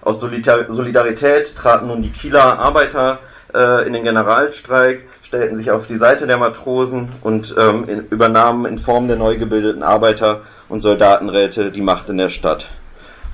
Aus 0.00 0.20
Solidarität 0.20 1.56
traten 1.56 1.88
nun 1.88 2.02
die 2.02 2.12
Kieler 2.12 2.60
Arbeiter 2.60 3.18
äh, 3.52 3.84
in 3.84 3.92
den 3.92 4.04
Generalstreik, 4.04 5.08
stellten 5.22 5.56
sich 5.56 5.72
auf 5.72 5.88
die 5.88 5.98
Seite 5.98 6.28
der 6.28 6.38
Matrosen 6.38 7.10
und 7.22 7.52
ähm, 7.58 7.88
in, 7.88 8.06
übernahmen 8.10 8.64
in 8.64 8.78
Form 8.78 9.08
der 9.08 9.16
neu 9.16 9.36
gebildeten 9.36 9.82
Arbeiter 9.82 10.42
und 10.68 10.82
Soldatenräte 10.82 11.72
die 11.72 11.82
Macht 11.82 12.08
in 12.08 12.16
der 12.16 12.28
Stadt. 12.28 12.68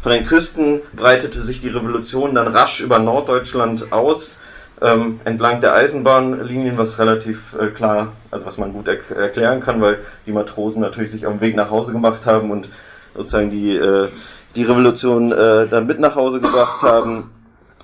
Von 0.02 0.12
den 0.12 0.24
Küsten 0.24 0.80
breitete 0.94 1.42
sich 1.42 1.60
die 1.60 1.68
Revolution 1.68 2.34
dann 2.34 2.48
rasch 2.48 2.80
über 2.80 2.98
Norddeutschland 2.98 3.92
aus, 3.92 4.38
ähm, 4.82 5.20
entlang 5.24 5.60
der 5.60 5.74
Eisenbahnlinien, 5.74 6.76
was 6.76 6.98
relativ 6.98 7.54
äh, 7.58 7.68
klar, 7.68 8.12
also 8.30 8.46
was 8.46 8.58
man 8.58 8.72
gut 8.72 8.88
er 8.88 9.16
erklären 9.16 9.60
kann, 9.60 9.80
weil 9.80 9.98
die 10.26 10.32
Matrosen 10.32 10.82
natürlich 10.82 11.12
sich 11.12 11.26
auf 11.26 11.32
den 11.34 11.40
Weg 11.40 11.56
nach 11.56 11.70
Hause 11.70 11.92
gemacht 11.92 12.26
haben 12.26 12.50
und 12.50 12.68
sozusagen 13.14 13.50
die, 13.50 13.74
äh, 13.74 14.10
die 14.54 14.64
Revolution 14.64 15.32
äh, 15.32 15.66
dann 15.66 15.86
mit 15.86 15.98
nach 15.98 16.14
Hause 16.14 16.40
gebracht 16.40 16.82
haben. 16.82 17.30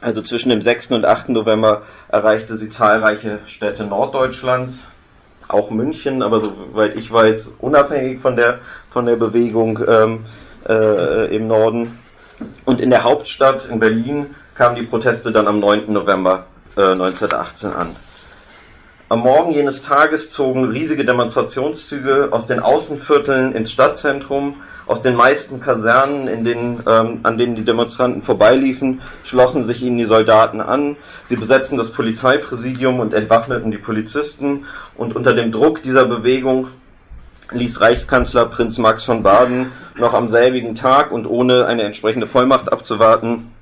Also 0.02 0.20
zwischen 0.20 0.50
dem 0.50 0.60
6. 0.60 0.90
und 0.90 1.04
8. 1.04 1.30
November 1.30 1.82
erreichte 2.08 2.56
sie 2.56 2.68
zahlreiche 2.68 3.38
Städte 3.46 3.84
Norddeutschlands, 3.84 4.88
auch 5.48 5.70
München, 5.70 6.22
aber 6.22 6.40
soweit 6.40 6.96
ich 6.96 7.10
weiß, 7.10 7.54
unabhängig 7.60 8.20
von 8.20 8.36
der, 8.36 8.58
von 8.90 9.06
der 9.06 9.16
Bewegung 9.16 9.78
ähm, 9.86 10.26
äh, 10.68 11.34
im 11.34 11.46
Norden. 11.46 11.98
Und 12.64 12.80
in 12.80 12.90
der 12.90 13.04
Hauptstadt, 13.04 13.66
in 13.70 13.78
Berlin, 13.78 14.34
kamen 14.56 14.74
die 14.74 14.82
Proteste 14.82 15.30
dann 15.30 15.46
am 15.46 15.60
9. 15.60 15.92
November 15.92 16.46
1918 16.76 17.70
äh, 17.70 17.74
an. 17.74 17.96
Am 19.08 19.20
Morgen 19.20 19.52
jenes 19.52 19.82
Tages 19.82 20.30
zogen 20.30 20.70
riesige 20.70 21.04
Demonstrationszüge 21.04 22.28
aus 22.30 22.46
den 22.46 22.60
Außenvierteln 22.60 23.54
ins 23.54 23.70
Stadtzentrum, 23.70 24.62
aus 24.86 25.02
den 25.02 25.14
meisten 25.16 25.60
Kasernen, 25.60 26.28
in 26.28 26.44
denen, 26.44 26.82
ähm, 26.88 27.20
an 27.22 27.36
denen 27.36 27.54
die 27.54 27.64
Demonstranten 27.64 28.22
vorbeiliefen, 28.22 29.02
schlossen 29.22 29.66
sich 29.66 29.82
ihnen 29.82 29.98
die 29.98 30.06
Soldaten 30.06 30.62
an. 30.62 30.96
Sie 31.26 31.36
besetzten 31.36 31.76
das 31.76 31.90
Polizeipräsidium 31.90 33.00
und 33.00 33.12
entwaffneten 33.12 33.70
die 33.70 33.76
Polizisten. 33.76 34.64
Und 34.96 35.14
unter 35.14 35.34
dem 35.34 35.52
Druck 35.52 35.82
dieser 35.82 36.06
Bewegung 36.06 36.68
ließ 37.50 37.82
Reichskanzler 37.82 38.46
Prinz 38.46 38.78
Max 38.78 39.04
von 39.04 39.22
Baden 39.22 39.72
noch 39.94 40.14
am 40.14 40.30
selbigen 40.30 40.74
Tag 40.74 41.12
und 41.12 41.26
ohne 41.26 41.66
eine 41.66 41.82
entsprechende 41.82 42.26
Vollmacht 42.26 42.72
abzuwarten 42.72 43.52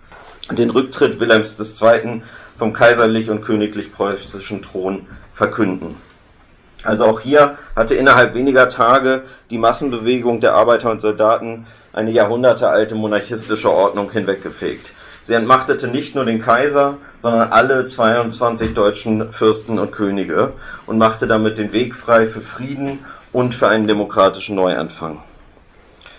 den 0.51 0.70
Rücktritt 0.70 1.20
Wilhelms 1.20 1.57
II 1.59 2.23
vom 2.61 2.75
kaiserlich 2.75 3.31
und 3.31 3.40
königlich 3.40 3.90
preußischen 3.90 4.61
Thron 4.61 5.07
verkünden. 5.33 5.96
Also 6.85 7.07
auch 7.07 7.20
hier 7.20 7.57
hatte 7.75 7.94
innerhalb 7.94 8.35
weniger 8.35 8.68
Tage 8.68 9.23
die 9.49 9.57
Massenbewegung 9.57 10.42
der 10.42 10.53
Arbeiter 10.53 10.90
und 10.90 11.01
Soldaten 11.01 11.66
eine 11.94 12.11
jahrhundertealte 12.11 12.94
monarchistische 12.94 13.73
Ordnung 13.73 14.11
hinweggefegt. 14.12 14.92
Sie 15.25 15.33
entmachtete 15.33 15.88
nicht 15.88 16.14
nur 16.14 16.27
den 16.27 16.42
Kaiser, 16.42 16.99
sondern 17.20 17.51
alle 17.51 17.87
22 17.87 18.75
deutschen 18.75 19.33
Fürsten 19.33 19.79
und 19.79 19.90
Könige 19.90 20.53
und 20.87 20.99
machte 20.99 21.27
damit 21.27 21.57
den 21.57 21.73
Weg 21.73 21.96
frei 21.96 22.27
für 22.27 22.42
Frieden 22.42 22.99
und 23.33 23.55
für 23.55 23.68
einen 23.68 23.87
demokratischen 23.87 24.57
Neuanfang. 24.57 25.23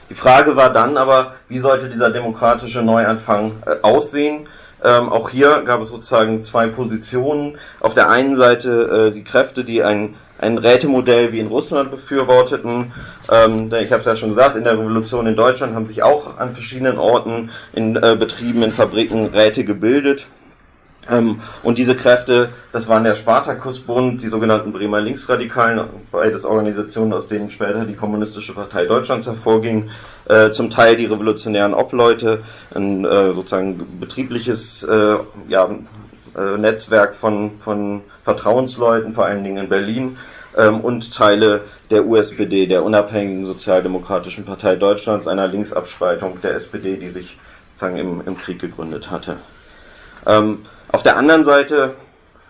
Die 0.09 0.15
Frage 0.15 0.55
war 0.55 0.73
dann 0.73 0.97
aber, 0.97 1.35
wie 1.49 1.59
sollte 1.59 1.87
dieser 1.87 2.09
demokratische 2.09 2.81
Neuanfang 2.81 3.61
äh, 3.67 3.75
aussehen? 3.83 4.47
Ähm, 4.83 5.09
auch 5.09 5.29
hier 5.29 5.61
gab 5.65 5.81
es 5.81 5.89
sozusagen 5.89 6.43
zwei 6.43 6.67
Positionen. 6.67 7.57
Auf 7.79 7.93
der 7.93 8.09
einen 8.09 8.35
Seite 8.35 9.09
äh, 9.09 9.11
die 9.11 9.23
Kräfte, 9.23 9.63
die 9.63 9.83
ein, 9.83 10.15
ein 10.39 10.57
Rätemodell 10.57 11.31
wie 11.33 11.39
in 11.39 11.47
Russland 11.47 11.91
befürworteten. 11.91 12.93
Ähm, 13.31 13.71
ich 13.73 13.91
habe 13.91 14.01
es 14.01 14.05
ja 14.05 14.15
schon 14.15 14.29
gesagt, 14.29 14.55
in 14.55 14.63
der 14.63 14.73
Revolution 14.73 15.27
in 15.27 15.35
Deutschland 15.35 15.75
haben 15.75 15.87
sich 15.87 16.01
auch 16.03 16.37
an 16.39 16.53
verschiedenen 16.53 16.97
Orten 16.97 17.51
in 17.73 17.95
äh, 17.95 18.15
Betrieben, 18.19 18.63
in 18.63 18.71
Fabriken 18.71 19.27
Räte 19.27 19.63
gebildet. 19.63 20.25
Ähm, 21.09 21.41
und 21.63 21.77
diese 21.77 21.95
Kräfte, 21.95 22.49
das 22.71 22.87
waren 22.87 23.03
der 23.03 23.15
Spartakusbund, 23.15 24.21
die 24.21 24.27
sogenannten 24.27 24.71
Bremer 24.71 25.01
Linksradikalen, 25.01 25.87
beides 26.11 26.45
Organisationen, 26.45 27.13
aus 27.13 27.27
denen 27.27 27.49
später 27.49 27.85
die 27.85 27.95
Kommunistische 27.95 28.53
Partei 28.53 28.85
Deutschlands 28.85 29.25
hervorging, 29.25 29.89
äh, 30.25 30.51
zum 30.51 30.69
Teil 30.69 30.95
die 30.95 31.05
revolutionären 31.05 31.73
Obleute, 31.73 32.43
ein 32.75 33.03
äh, 33.05 33.33
sozusagen 33.33 33.99
betriebliches 33.99 34.83
äh, 34.83 35.17
ja, 35.47 35.69
äh, 36.37 36.57
Netzwerk 36.57 37.15
von, 37.15 37.59
von 37.59 38.01
Vertrauensleuten, 38.23 39.13
vor 39.15 39.25
allen 39.25 39.43
Dingen 39.43 39.57
in 39.57 39.69
Berlin, 39.69 40.17
ähm, 40.55 40.81
und 40.81 41.13
Teile 41.13 41.61
der 41.89 42.05
USPD, 42.05 42.67
der 42.67 42.83
Unabhängigen 42.83 43.47
Sozialdemokratischen 43.47 44.45
Partei 44.45 44.75
Deutschlands, 44.75 45.27
einer 45.27 45.47
Linksabspaltung 45.47 46.41
der 46.41 46.55
SPD, 46.55 46.97
die 46.97 47.09
sich 47.09 47.37
sozusagen 47.69 47.97
im, 47.97 48.21
im 48.25 48.37
Krieg 48.37 48.59
gegründet 48.59 49.09
hatte. 49.09 49.37
Ähm, 50.25 50.65
auf 50.91 51.03
der 51.03 51.17
anderen 51.17 51.43
Seite 51.43 51.95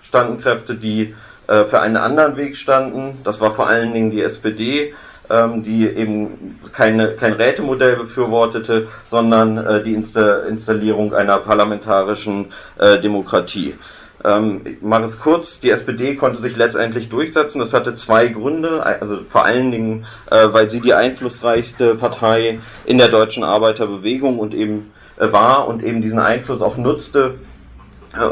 standen 0.01 0.41
Kräfte, 0.41 0.75
die 0.75 1.15
äh, 1.47 1.65
für 1.65 1.79
einen 1.79 1.97
anderen 1.97 2.37
Weg 2.37 2.57
standen. 2.57 3.19
Das 3.23 3.41
war 3.41 3.51
vor 3.51 3.67
allen 3.67 3.93
Dingen 3.93 4.11
die 4.11 4.21
SPD, 4.21 4.93
ähm, 5.29 5.63
die 5.63 5.87
eben 5.87 6.59
keine, 6.73 7.13
kein 7.13 7.33
Rätemodell 7.33 7.97
befürwortete, 7.97 8.87
sondern 9.05 9.57
äh, 9.57 9.83
die 9.83 9.93
Insta 9.93 10.39
Installierung 10.39 11.13
einer 11.13 11.39
parlamentarischen 11.39 12.53
äh, 12.79 12.99
Demokratie. 12.99 13.75
Ähm, 14.23 14.61
ich 14.65 14.81
mache 14.81 15.03
es 15.03 15.19
kurz, 15.19 15.59
die 15.59 15.69
SPD 15.69 16.15
konnte 16.15 16.41
sich 16.41 16.55
letztendlich 16.55 17.09
durchsetzen. 17.09 17.59
Das 17.59 17.73
hatte 17.73 17.95
zwei 17.95 18.27
Gründe, 18.27 18.83
also 18.85 19.23
vor 19.27 19.45
allen 19.45 19.71
Dingen, 19.71 20.05
äh, 20.29 20.47
weil 20.51 20.69
sie 20.69 20.79
die 20.79 20.93
einflussreichste 20.93 21.95
Partei 21.95 22.59
in 22.85 22.97
der 22.97 23.07
deutschen 23.07 23.43
Arbeiterbewegung 23.43 24.39
und 24.39 24.53
eben 24.53 24.91
äh, 25.17 25.31
war 25.31 25.67
und 25.67 25.83
eben 25.83 26.01
diesen 26.01 26.19
Einfluss 26.19 26.61
auch 26.61 26.77
nutzte, 26.77 27.35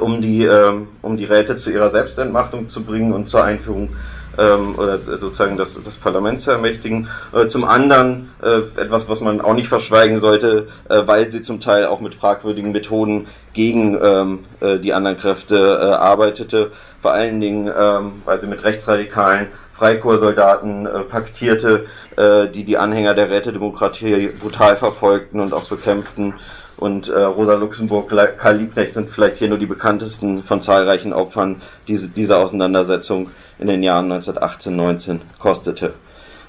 um 0.01 0.21
die, 0.21 0.43
ähm, 0.43 0.87
um 1.01 1.17
die 1.17 1.25
Räte 1.25 1.55
zu 1.55 1.71
ihrer 1.71 1.89
Selbstentmachtung 1.89 2.69
zu 2.69 2.83
bringen 2.83 3.13
und 3.13 3.29
zur 3.29 3.43
Einführung 3.43 3.89
ähm, 4.37 4.75
oder 4.77 4.99
sozusagen 4.99 5.57
das, 5.57 5.79
das 5.83 5.97
Parlament 5.97 6.41
zu 6.41 6.51
ermächtigen. 6.51 7.07
Äh, 7.33 7.47
zum 7.47 7.65
anderen 7.65 8.29
äh, 8.41 8.81
etwas, 8.81 9.09
was 9.09 9.21
man 9.21 9.41
auch 9.41 9.53
nicht 9.53 9.67
verschweigen 9.67 10.19
sollte, 10.19 10.67
äh, 10.89 11.01
weil 11.05 11.29
sie 11.31 11.41
zum 11.41 11.61
Teil 11.61 11.85
auch 11.85 11.99
mit 12.01 12.15
fragwürdigen 12.15 12.71
Methoden 12.71 13.27
gegen 13.53 13.97
ähm, 14.01 14.45
äh, 14.59 14.77
die 14.77 14.93
anderen 14.93 15.17
Kräfte 15.17 15.55
äh, 15.57 15.93
arbeitete. 15.93 16.71
Vor 17.01 17.11
allen 17.11 17.39
Dingen, 17.39 17.67
ähm, 17.67 18.13
weil 18.25 18.41
sie 18.41 18.47
mit 18.47 18.63
rechtsradikalen 18.63 19.47
Freikorpssoldaten 19.73 20.85
äh, 20.85 20.99
paktierte, 21.01 21.85
äh, 22.17 22.49
die 22.49 22.65
die 22.65 22.77
Anhänger 22.77 23.13
der 23.13 23.29
Rätedemokratie 23.29 24.31
brutal 24.39 24.75
verfolgten 24.75 25.39
und 25.39 25.53
auch 25.53 25.63
bekämpften 25.69 26.33
und 26.79 27.09
äh, 27.09 27.21
Rosa 27.21 27.55
Luxemburg, 27.55 28.09
Karl 28.09 28.57
Liebknecht 28.57 28.93
sind 28.93 29.09
vielleicht 29.09 29.37
hier 29.37 29.49
nur 29.49 29.57
die 29.57 29.65
bekanntesten 29.65 30.43
von 30.43 30.61
zahlreichen 30.61 31.11
Opfern, 31.11 31.61
die 31.87 31.97
diese 32.07 32.37
Auseinandersetzung 32.37 33.31
in 33.59 33.67
den 33.67 33.83
Jahren 33.83 34.05
1918, 34.05 34.75
19 34.75 35.21
kostete. 35.39 35.93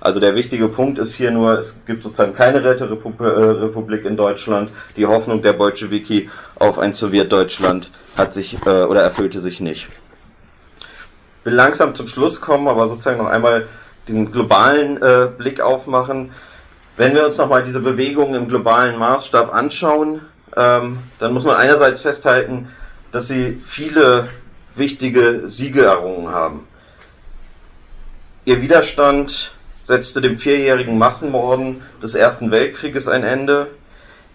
Also 0.01 0.21
der 0.21 0.35
wichtige 0.35 0.69
Punkt 0.69 0.99
ist 0.99 1.15
hier 1.15 1.31
nur, 1.31 1.59
es 1.59 1.75
gibt 1.85 2.05
sozusagen 2.05 2.35
keine 2.35 2.65
Räterepublik 2.65 4.05
in 4.05 4.17
Deutschland. 4.17 4.71
Die 4.97 5.07
Hoffnung 5.07 5.43
der 5.43 5.53
Bolschewiki 5.53 6.31
auf 6.55 6.79
ein 6.79 6.95
Sowjetdeutschland 6.95 7.91
hat 8.17 8.33
sich 8.33 8.57
äh, 8.65 8.85
oder 8.85 9.03
erfüllte 9.03 9.41
sich 9.41 9.61
nicht. 9.61 9.89
Ich 11.41 11.47
will 11.47 11.55
langsam 11.55 11.95
zum 11.95 12.07
Schluss 12.07 12.41
kommen, 12.41 12.69
aber 12.69 12.89
sozusagen 12.89 13.19
noch 13.19 13.27
einmal 13.27 13.67
den 14.09 14.31
globalen 14.31 15.03
äh, 15.03 15.29
Blick 15.37 15.61
aufmachen. 15.61 16.31
Wenn 17.01 17.15
wir 17.15 17.25
uns 17.25 17.39
nochmal 17.39 17.65
diese 17.65 17.81
Bewegungen 17.81 18.35
im 18.35 18.47
globalen 18.47 18.99
Maßstab 18.99 19.55
anschauen, 19.55 20.21
ähm, 20.55 20.99
dann 21.19 21.33
muss 21.33 21.45
man 21.45 21.57
einerseits 21.57 22.03
festhalten, 22.03 22.69
dass 23.11 23.27
sie 23.27 23.59
viele 23.65 24.29
wichtige 24.75 25.49
Siege 25.49 25.85
errungen 25.85 26.29
haben. 26.29 26.69
Ihr 28.45 28.61
Widerstand 28.61 29.55
setzte 29.87 30.21
dem 30.21 30.37
vierjährigen 30.37 30.99
Massenmorden 30.99 31.81
des 32.03 32.15
Ersten 32.15 32.51
Weltkrieges 32.51 33.09
ein 33.09 33.25
Ende. 33.25 33.69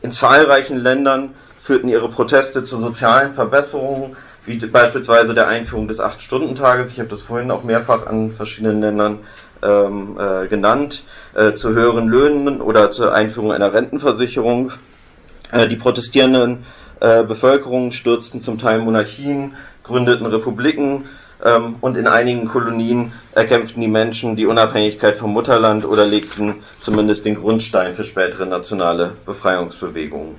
In 0.01 0.11
zahlreichen 0.11 0.79
Ländern 0.79 1.35
führten 1.61 1.87
ihre 1.87 2.09
Proteste 2.09 2.63
zu 2.63 2.77
sozialen 2.77 3.35
Verbesserungen, 3.35 4.17
wie 4.47 4.57
beispielsweise 4.57 5.35
der 5.35 5.47
Einführung 5.47 5.87
des 5.87 5.99
Acht-Stunden-Tages. 5.99 6.93
Ich 6.93 6.99
habe 6.99 7.09
das 7.09 7.21
vorhin 7.21 7.51
auch 7.51 7.63
mehrfach 7.63 8.07
an 8.07 8.31
verschiedenen 8.31 8.81
Ländern 8.81 9.19
ähm, 9.65 10.17
äh, 10.19 10.47
genannt, 10.47 11.03
äh, 11.33 11.53
zu 11.53 11.69
höheren 11.69 12.07
Löhnen 12.07 12.61
oder 12.61 12.91
zur 12.91 13.13
Einführung 13.13 13.51
einer 13.51 13.73
Rentenversicherung. 13.73 14.71
Äh, 15.51 15.67
die 15.67 15.75
protestierenden 15.75 16.65
äh, 16.99 17.23
Bevölkerungen 17.23 17.91
stürzten 17.91 18.41
zum 18.41 18.59
Teil 18.59 18.79
Monarchien, 18.79 19.55
gründeten 19.83 20.25
Republiken 20.25 21.05
ähm, 21.43 21.75
und 21.81 21.97
in 21.97 22.07
einigen 22.07 22.47
Kolonien 22.47 23.13
erkämpften 23.33 23.81
die 23.81 23.87
Menschen 23.87 24.35
die 24.35 24.45
Unabhängigkeit 24.45 25.17
vom 25.17 25.33
Mutterland 25.33 25.85
oder 25.85 26.05
legten 26.05 26.63
zumindest 26.79 27.25
den 27.25 27.35
Grundstein 27.35 27.93
für 27.93 28.03
spätere 28.03 28.45
nationale 28.45 29.11
Befreiungsbewegungen. 29.25 30.35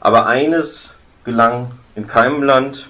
Aber 0.00 0.26
eines 0.26 0.96
gelang 1.24 1.72
in 1.94 2.08
keinem 2.08 2.42
Land, 2.42 2.88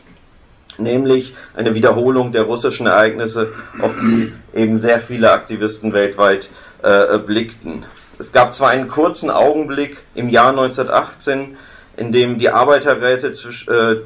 nämlich 0.79 1.35
eine 1.55 1.75
Wiederholung 1.75 2.33
der 2.33 2.43
russischen 2.43 2.87
Ereignisse, 2.87 3.53
auf 3.81 3.97
die 4.01 4.33
eben 4.55 4.81
sehr 4.81 5.01
viele 5.01 5.33
Aktivisten 5.33 5.93
weltweit 5.93 6.49
äh, 6.83 7.19
blickten. 7.19 7.85
Es 8.19 8.33
gab 8.33 8.55
zwar 8.55 8.71
einen 8.71 8.89
kurzen 8.89 9.31
Augenblick 9.31 9.99
im 10.15 10.29
Jahr 10.29 10.51
1918, 10.51 11.57
in 11.97 12.13
dem 12.13 12.39
die 12.39 12.51
Arbeiterräte 12.51 13.29
äh, 13.29 13.97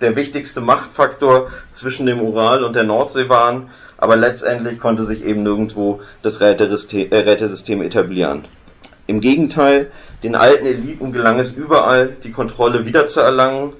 der 0.00 0.16
wichtigste 0.16 0.60
Machtfaktor 0.60 1.50
zwischen 1.72 2.06
dem 2.06 2.20
Ural 2.20 2.64
und 2.64 2.74
der 2.74 2.84
Nordsee 2.84 3.28
waren, 3.28 3.70
aber 3.98 4.16
letztendlich 4.16 4.78
konnte 4.78 5.04
sich 5.04 5.24
eben 5.24 5.42
nirgendwo 5.42 6.00
das 6.22 6.40
Rätesystem, 6.40 7.10
äh, 7.10 7.18
Rätesystem 7.18 7.82
etablieren. 7.82 8.46
Im 9.06 9.20
Gegenteil, 9.20 9.92
den 10.22 10.34
alten 10.34 10.66
Eliten 10.66 11.12
gelang 11.12 11.38
es 11.38 11.52
überall, 11.52 12.16
die 12.24 12.32
Kontrolle 12.32 12.84
wiederzuerlangen. 12.84 13.72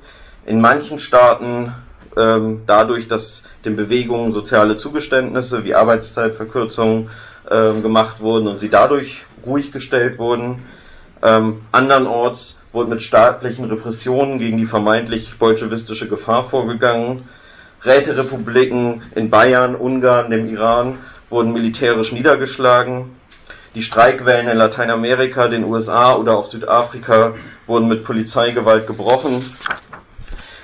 In 0.47 0.61
manchen 0.61 1.01
Staaten 1.01 1.73
ähm, 2.17 2.63
dadurch, 2.67 3.09
dass 3.09 3.43
den 3.65 3.77
Bewegungen 3.77 4.33
soziale 4.33 4.77
Zugeständnisse 4.77 5.65
wie 5.65 5.75
Arbeitszeitverkürzungen 5.75 7.11
ähm, 7.51 7.83
gemacht 7.83 8.21
wurden 8.21 8.49
und 8.49 8.61
sie 8.61 8.71
dadurch 8.71 9.25
ruhig 9.45 9.73
gestellt 9.73 10.19
wurden. 10.19 10.65
Ähm, 11.23 11.63
andernorts 11.73 12.61
wurde 12.73 12.91
mit 12.91 13.03
staatlichen 13.03 13.65
Repressionen 13.67 14.39
gegen 14.39 14.59
die 14.59 14.67
vermeintlich 14.67 15.39
bolschewistische 15.39 16.09
Gefahr 16.09 16.45
vorgegangen. 16.45 17.29
Räterepubliken 17.85 19.03
in 19.15 19.31
Bayern, 19.31 19.75
Ungarn, 19.75 20.31
dem 20.31 20.49
Iran 20.49 20.99
wurden 21.31 21.53
militärisch 21.53 22.13
niedergeschlagen. 22.13 23.17
Die 23.75 23.83
Streikwellen 23.83 24.49
in 24.49 24.57
Lateinamerika, 24.57 25.49
den 25.49 25.65
USA 25.65 26.15
oder 26.15 26.37
auch 26.37 26.47
Südafrika 26.47 27.35
wurden 27.67 27.89
mit 27.89 28.05
Polizeigewalt 28.05 28.87
gebrochen. 28.87 29.45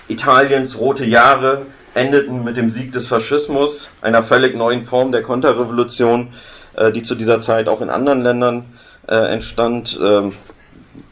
Italiens 0.08 0.78
rote 0.78 1.04
Jahre 1.04 1.66
endeten 1.94 2.44
mit 2.44 2.56
dem 2.56 2.70
Sieg 2.70 2.92
des 2.92 3.08
Faschismus, 3.08 3.90
einer 4.00 4.22
völlig 4.22 4.56
neuen 4.56 4.84
Form 4.84 5.12
der 5.12 5.22
Konterrevolution, 5.22 6.32
äh, 6.74 6.92
die 6.92 7.02
zu 7.02 7.14
dieser 7.14 7.42
Zeit 7.42 7.68
auch 7.68 7.80
in 7.80 7.90
anderen 7.90 8.22
Ländern 8.22 8.64
äh, 9.08 9.14
entstand. 9.14 9.98
Ähm, 10.02 10.32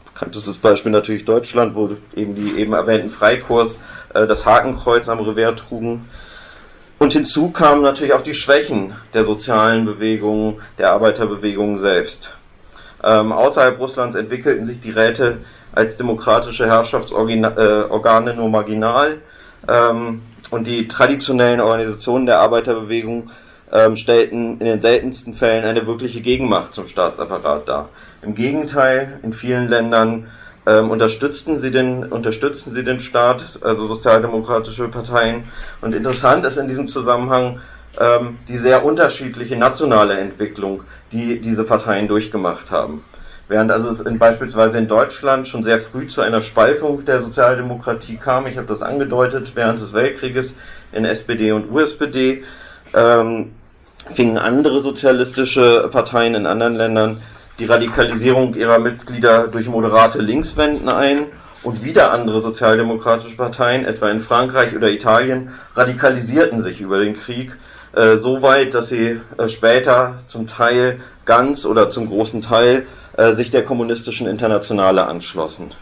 bekanntestes 0.05 0.57
Beispiel 0.57 0.91
natürlich 0.91 1.25
Deutschland, 1.25 1.75
wo 1.75 1.89
eben 2.15 2.35
die 2.35 2.59
eben 2.59 2.73
erwähnten 2.73 3.09
Freikorps 3.09 3.79
äh, 4.13 4.27
das 4.27 4.45
Hakenkreuz 4.45 5.09
am 5.09 5.19
Revers 5.19 5.59
trugen. 5.61 6.07
Und 6.99 7.13
hinzu 7.13 7.49
kamen 7.49 7.81
natürlich 7.81 8.13
auch 8.13 8.21
die 8.21 8.35
Schwächen 8.35 8.93
der 9.15 9.25
sozialen 9.25 9.85
Bewegungen, 9.85 10.61
der 10.77 10.91
Arbeiterbewegung 10.91 11.79
selbst. 11.79 12.29
Ähm, 13.03 13.31
außerhalb 13.31 13.79
Russlands 13.79 14.15
entwickelten 14.15 14.67
sich 14.67 14.79
die 14.79 14.91
Räte 14.91 15.39
als 15.73 15.97
demokratische 15.97 16.67
Herrschaftsorgane 16.67 18.33
nur 18.33 18.49
marginal. 18.49 19.17
Ähm, 19.67 20.21
und 20.49 20.67
die 20.67 20.87
traditionellen 20.87 21.61
Organisationen 21.61 22.25
der 22.25 22.39
Arbeiterbewegung 22.39 23.29
ähm, 23.71 23.95
stellten 23.95 24.59
in 24.59 24.65
den 24.65 24.81
seltensten 24.81 25.33
Fällen 25.33 25.63
eine 25.63 25.87
wirkliche 25.87 26.21
Gegenmacht 26.21 26.73
zum 26.73 26.87
Staatsapparat 26.87 27.67
dar. 27.67 27.89
Im 28.21 28.35
Gegenteil, 28.35 29.19
in 29.23 29.33
vielen 29.33 29.69
Ländern 29.69 30.27
ähm, 30.67 30.91
unterstützten 30.91 31.59
sie 31.59 31.71
den 31.71 32.03
unterstützten 32.03 32.73
sie 32.73 32.83
den 32.83 32.99
Staat, 32.99 33.59
also 33.61 33.87
sozialdemokratische 33.87 34.89
Parteien. 34.89 35.45
Und 35.79 35.93
interessant 35.93 36.45
ist 36.45 36.57
in 36.57 36.67
diesem 36.67 36.87
Zusammenhang 36.87 37.59
die 38.47 38.55
sehr 38.55 38.85
unterschiedliche 38.85 39.57
nationale 39.57 40.17
Entwicklung, 40.17 40.83
die 41.11 41.41
diese 41.41 41.65
Parteien 41.65 42.07
durchgemacht 42.07 42.71
haben. 42.71 43.03
Während 43.51 43.69
also 43.69 43.89
es 43.89 43.99
in, 43.99 44.17
beispielsweise 44.17 44.77
in 44.77 44.87
Deutschland 44.87 45.45
schon 45.45 45.65
sehr 45.65 45.77
früh 45.77 46.07
zu 46.07 46.21
einer 46.21 46.41
Spaltung 46.41 47.03
der 47.03 47.21
Sozialdemokratie 47.21 48.15
kam, 48.15 48.47
ich 48.47 48.55
habe 48.55 48.67
das 48.67 48.81
angedeutet, 48.81 49.51
während 49.55 49.81
des 49.81 49.91
Weltkrieges 49.91 50.55
in 50.93 51.03
SPD 51.03 51.51
und 51.51 51.69
USPD, 51.69 52.45
ähm, 52.93 53.51
fingen 54.13 54.37
andere 54.37 54.79
sozialistische 54.79 55.89
Parteien 55.91 56.33
in 56.33 56.45
anderen 56.45 56.77
Ländern 56.77 57.17
die 57.59 57.65
Radikalisierung 57.65 58.55
ihrer 58.55 58.79
Mitglieder 58.79 59.49
durch 59.49 59.67
moderate 59.67 60.21
Linkswenden 60.21 60.87
ein 60.87 61.23
und 61.61 61.83
wieder 61.83 62.13
andere 62.13 62.39
sozialdemokratische 62.39 63.35
Parteien, 63.35 63.83
etwa 63.83 64.09
in 64.09 64.21
Frankreich 64.21 64.73
oder 64.77 64.89
Italien, 64.89 65.49
radikalisierten 65.75 66.61
sich 66.61 66.79
über 66.79 67.01
den 67.01 67.17
Krieg 67.17 67.51
äh, 67.91 68.15
so 68.15 68.41
weit, 68.41 68.75
dass 68.75 68.87
sie 68.87 69.19
äh, 69.37 69.49
später 69.49 70.19
zum 70.29 70.47
Teil 70.47 71.01
ganz 71.25 71.65
oder 71.65 71.91
zum 71.91 72.07
großen 72.07 72.41
Teil 72.41 72.85
äh, 73.17 73.33
sich 73.33 73.51
der 73.51 73.63
kommunistischen 73.63 74.27
Internationale 74.27 75.05
anschlossen. 75.05 75.73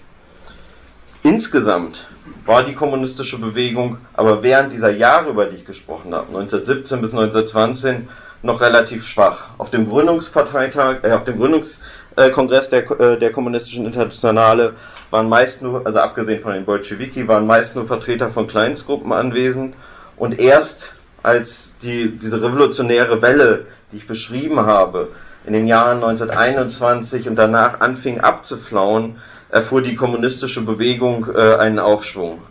Insgesamt 1.23 2.07
war 2.45 2.63
die 2.63 2.73
kommunistische 2.73 3.39
Bewegung 3.39 3.97
aber 4.13 4.41
während 4.41 4.71
dieser 4.71 4.91
Jahre, 4.91 5.31
über 5.31 5.45
die 5.45 5.57
ich 5.57 5.65
gesprochen 5.65 6.13
habe, 6.13 6.27
1917 6.27 7.01
bis 7.01 7.11
1920, 7.11 8.07
noch 8.41 8.61
relativ 8.61 9.05
schwach. 9.05 9.49
Auf 9.57 9.69
dem 9.69 9.89
Gründungsparteitag, 9.89 11.03
äh, 11.03 11.11
auf 11.11 11.25
dem 11.25 11.37
Gründungskongress 11.37 12.69
der, 12.69 12.89
äh, 12.99 13.19
der 13.19 13.31
kommunistischen 13.31 13.85
Internationale 13.85 14.73
waren 15.11 15.27
meist 15.27 15.61
nur, 15.61 15.85
also 15.85 15.99
abgesehen 15.99 16.41
von 16.41 16.53
den 16.53 16.65
Bolschewiki, 16.65 17.27
waren 17.27 17.45
meist 17.45 17.75
nur 17.75 17.85
Vertreter 17.85 18.29
von 18.29 18.47
Kleinstgruppen 18.47 19.11
anwesend 19.11 19.75
und 20.15 20.39
erst 20.39 20.93
als 21.21 21.73
die, 21.81 22.17
diese 22.17 22.41
revolutionäre 22.41 23.21
Welle, 23.21 23.65
die 23.91 23.97
ich 23.97 24.07
beschrieben 24.07 24.61
habe, 24.61 25.09
in 25.49 25.53
den 25.53 25.65
Jahren 25.65 26.03
1921 26.03 27.27
und 27.27 27.35
danach 27.35 27.79
anfing 27.79 28.21
abzuflauen, 28.21 29.19
erfuhr 29.49 29.81
die 29.81 29.95
kommunistische 29.95 30.61
Bewegung 30.61 31.25
äh, 31.33 31.55
einen 31.55 31.79
Aufschwung. 31.79 32.43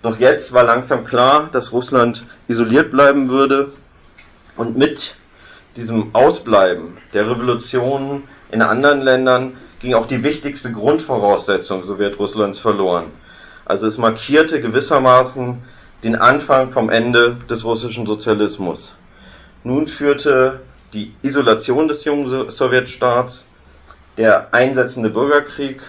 Doch 0.00 0.18
jetzt 0.18 0.54
war 0.54 0.64
langsam 0.64 1.04
klar, 1.04 1.50
dass 1.52 1.72
Russland 1.72 2.26
isoliert 2.48 2.90
bleiben 2.90 3.28
würde 3.28 3.72
und 4.56 4.78
mit 4.78 5.16
diesem 5.76 6.14
Ausbleiben 6.14 6.96
der 7.12 7.28
Revolutionen 7.28 8.22
in 8.50 8.62
anderen 8.62 9.02
Ländern 9.02 9.58
ging 9.80 9.92
auch 9.92 10.06
die 10.06 10.22
wichtigste 10.22 10.72
Grundvoraussetzung 10.72 11.84
Sowjetrusslands 11.84 12.58
verloren. 12.58 13.08
Also 13.66 13.86
es 13.86 13.98
markierte 13.98 14.62
gewissermaßen 14.62 15.58
den 16.04 16.16
Anfang 16.16 16.70
vom 16.70 16.88
Ende 16.88 17.36
des 17.50 17.66
russischen 17.66 18.06
Sozialismus. 18.06 18.94
Nun 19.62 19.86
führte 19.86 20.60
die 20.96 21.12
Isolation 21.22 21.88
des 21.88 22.04
jungen 22.04 22.50
Sowjetstaats, 22.50 23.46
der 24.16 24.48
einsetzende 24.52 25.10
Bürgerkrieg, 25.10 25.82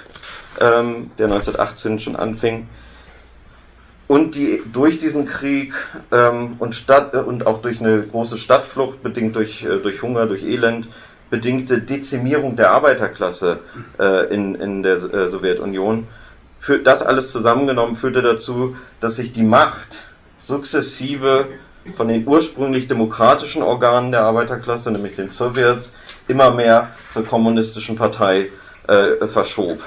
ähm, 0.59 1.11
der 1.17 1.27
1918 1.27 1.99
schon 1.99 2.15
anfing, 2.17 2.67
und 4.07 4.35
die 4.35 4.61
durch 4.71 4.99
diesen 4.99 5.25
Krieg 5.25 5.73
ähm, 6.11 6.55
und, 6.59 6.75
Stadt, 6.75 7.13
äh, 7.13 7.17
und 7.17 7.47
auch 7.47 7.61
durch 7.61 7.79
eine 7.79 8.03
große 8.03 8.37
Stadtflucht, 8.37 9.01
bedingt 9.01 9.35
durch, 9.35 9.63
äh, 9.63 9.79
durch 9.79 10.01
Hunger, 10.01 10.25
durch 10.27 10.43
Elend, 10.43 10.87
bedingte 11.29 11.79
Dezimierung 11.81 12.55
der 12.55 12.71
Arbeiterklasse 12.71 13.59
äh, 13.99 14.33
in, 14.33 14.55
in 14.55 14.83
der 14.83 14.97
äh, 14.97 15.29
Sowjetunion, 15.29 16.07
für, 16.59 16.79
das 16.79 17.01
alles 17.01 17.31
zusammengenommen 17.31 17.95
führte 17.95 18.21
dazu, 18.21 18.75
dass 18.99 19.17
sich 19.17 19.31
die 19.31 19.43
Macht 19.43 20.07
sukzessive 20.41 21.47
von 21.95 22.07
den 22.07 22.27
ursprünglich 22.27 22.87
demokratischen 22.87 23.63
Organen 23.63 24.11
der 24.11 24.21
Arbeiterklasse, 24.21 24.91
nämlich 24.91 25.15
den 25.15 25.31
Sowjets, 25.31 25.93
immer 26.27 26.51
mehr 26.51 26.89
zur 27.13 27.25
kommunistischen 27.25 27.95
Partei 27.95 28.49
äh, 28.87 29.27
verschob. 29.27 29.79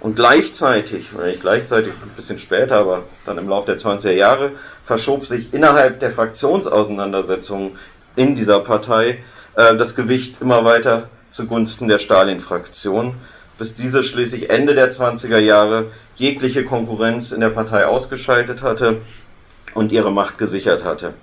Und 0.00 0.14
gleichzeitig, 0.14 1.14
oder 1.14 1.26
nicht 1.26 1.40
gleichzeitig, 1.40 1.92
ein 1.92 2.10
bisschen 2.16 2.38
später, 2.38 2.76
aber 2.76 3.04
dann 3.24 3.38
im 3.38 3.48
Laufe 3.48 3.66
der 3.66 3.80
20er 3.80 4.12
Jahre, 4.12 4.52
verschob 4.84 5.26
sich 5.26 5.52
innerhalb 5.52 6.00
der 6.00 6.12
Fraktionsauseinandersetzungen 6.12 7.78
in 8.14 8.34
dieser 8.34 8.60
Partei 8.60 9.18
äh, 9.56 9.76
das 9.76 9.96
Gewicht 9.96 10.40
immer 10.40 10.64
weiter 10.64 11.08
zugunsten 11.30 11.88
der 11.88 11.98
Stalin-Fraktion, 11.98 13.14
bis 13.58 13.74
diese 13.74 14.02
schließlich 14.02 14.50
Ende 14.50 14.74
der 14.74 14.92
20er 14.92 15.38
Jahre 15.38 15.86
jegliche 16.16 16.64
Konkurrenz 16.64 17.32
in 17.32 17.40
der 17.40 17.50
Partei 17.50 17.86
ausgeschaltet 17.86 18.62
hatte 18.62 19.00
und 19.76 19.92
ihre 19.92 20.10
Macht 20.10 20.38
gesichert 20.38 20.84
hatte. 20.84 21.14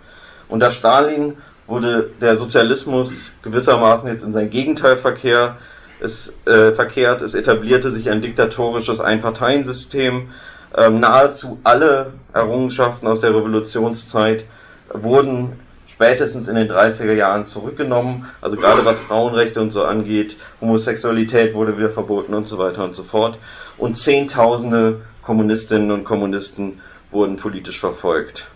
Unter 0.48 0.72
Stalin 0.72 1.38
wurde 1.68 2.10
der 2.22 2.38
Sozialismus 2.38 3.32
gewissermaßen 3.42 4.08
jetzt 4.10 4.24
in 4.24 4.34
sein 4.34 4.50
Gegenteilverkehr 4.50 5.58
es, 6.00 6.34
äh, 6.46 6.74
verkehrt. 6.74 7.22
Es 7.22 7.34
etablierte 7.34 7.92
sich 7.92 8.10
ein 8.10 8.22
diktatorisches 8.22 9.00
Einparteiensystem. 9.00 10.30
Ähm, 10.76 11.00
nahezu 11.00 11.60
alle 11.63 12.13
Errungenschaften 12.34 13.08
aus 13.08 13.22
der 13.22 13.32
Revolutionszeit 13.32 14.44
wurden 14.92 15.54
spätestens 15.88 16.48
in 16.48 16.56
den 16.56 16.70
30er 16.70 17.13
Jahren 17.13 17.46
zurückgenommen. 17.46 18.26
Also 18.42 18.58
gerade 18.58 18.84
was 18.84 19.00
Frauenrechte 19.00 19.62
und 19.62 19.72
so 19.72 19.84
angeht, 19.84 20.36
Homosexualität 20.60 21.54
wurde 21.54 21.78
wieder 21.78 21.92
verboten 21.92 22.34
und 22.34 22.48
so 22.48 22.58
weiter 22.58 22.84
und 22.84 22.96
so 22.96 23.04
fort. 23.04 23.38
Und 23.78 23.96
Zehntausende 23.98 25.02
Kommunistinnen 25.22 25.92
und 25.92 26.04
Kommunisten 26.04 26.82
wurden 27.13 27.38
politisch 27.38 27.80
verfolgt. 27.80 28.47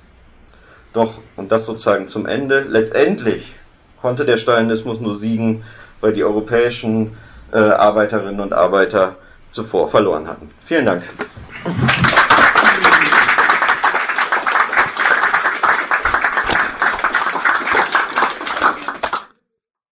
Doch, 0.94 1.20
und 1.36 1.52
das 1.52 1.66
sozusagen 1.66 2.08
zum 2.08 2.26
Ende, 2.26 2.62
letztendlich 2.62 3.54
konnte 4.02 4.26
der 4.26 4.38
Stalinismus 4.38 5.00
nur 5.00 5.18
siegen, 5.18 5.64
weil 6.02 6.14
die 6.14 6.24
europäischen 6.24 7.18
äh, 7.52 7.60
Arbeiterinnen 7.60 8.40
und 8.40 8.54
Arbeiter 8.54 9.16
zuvor 9.52 9.90
verloren 9.90 10.28
hatten. 10.28 10.52
Vielen 10.66 10.86
Dank. 10.86 11.04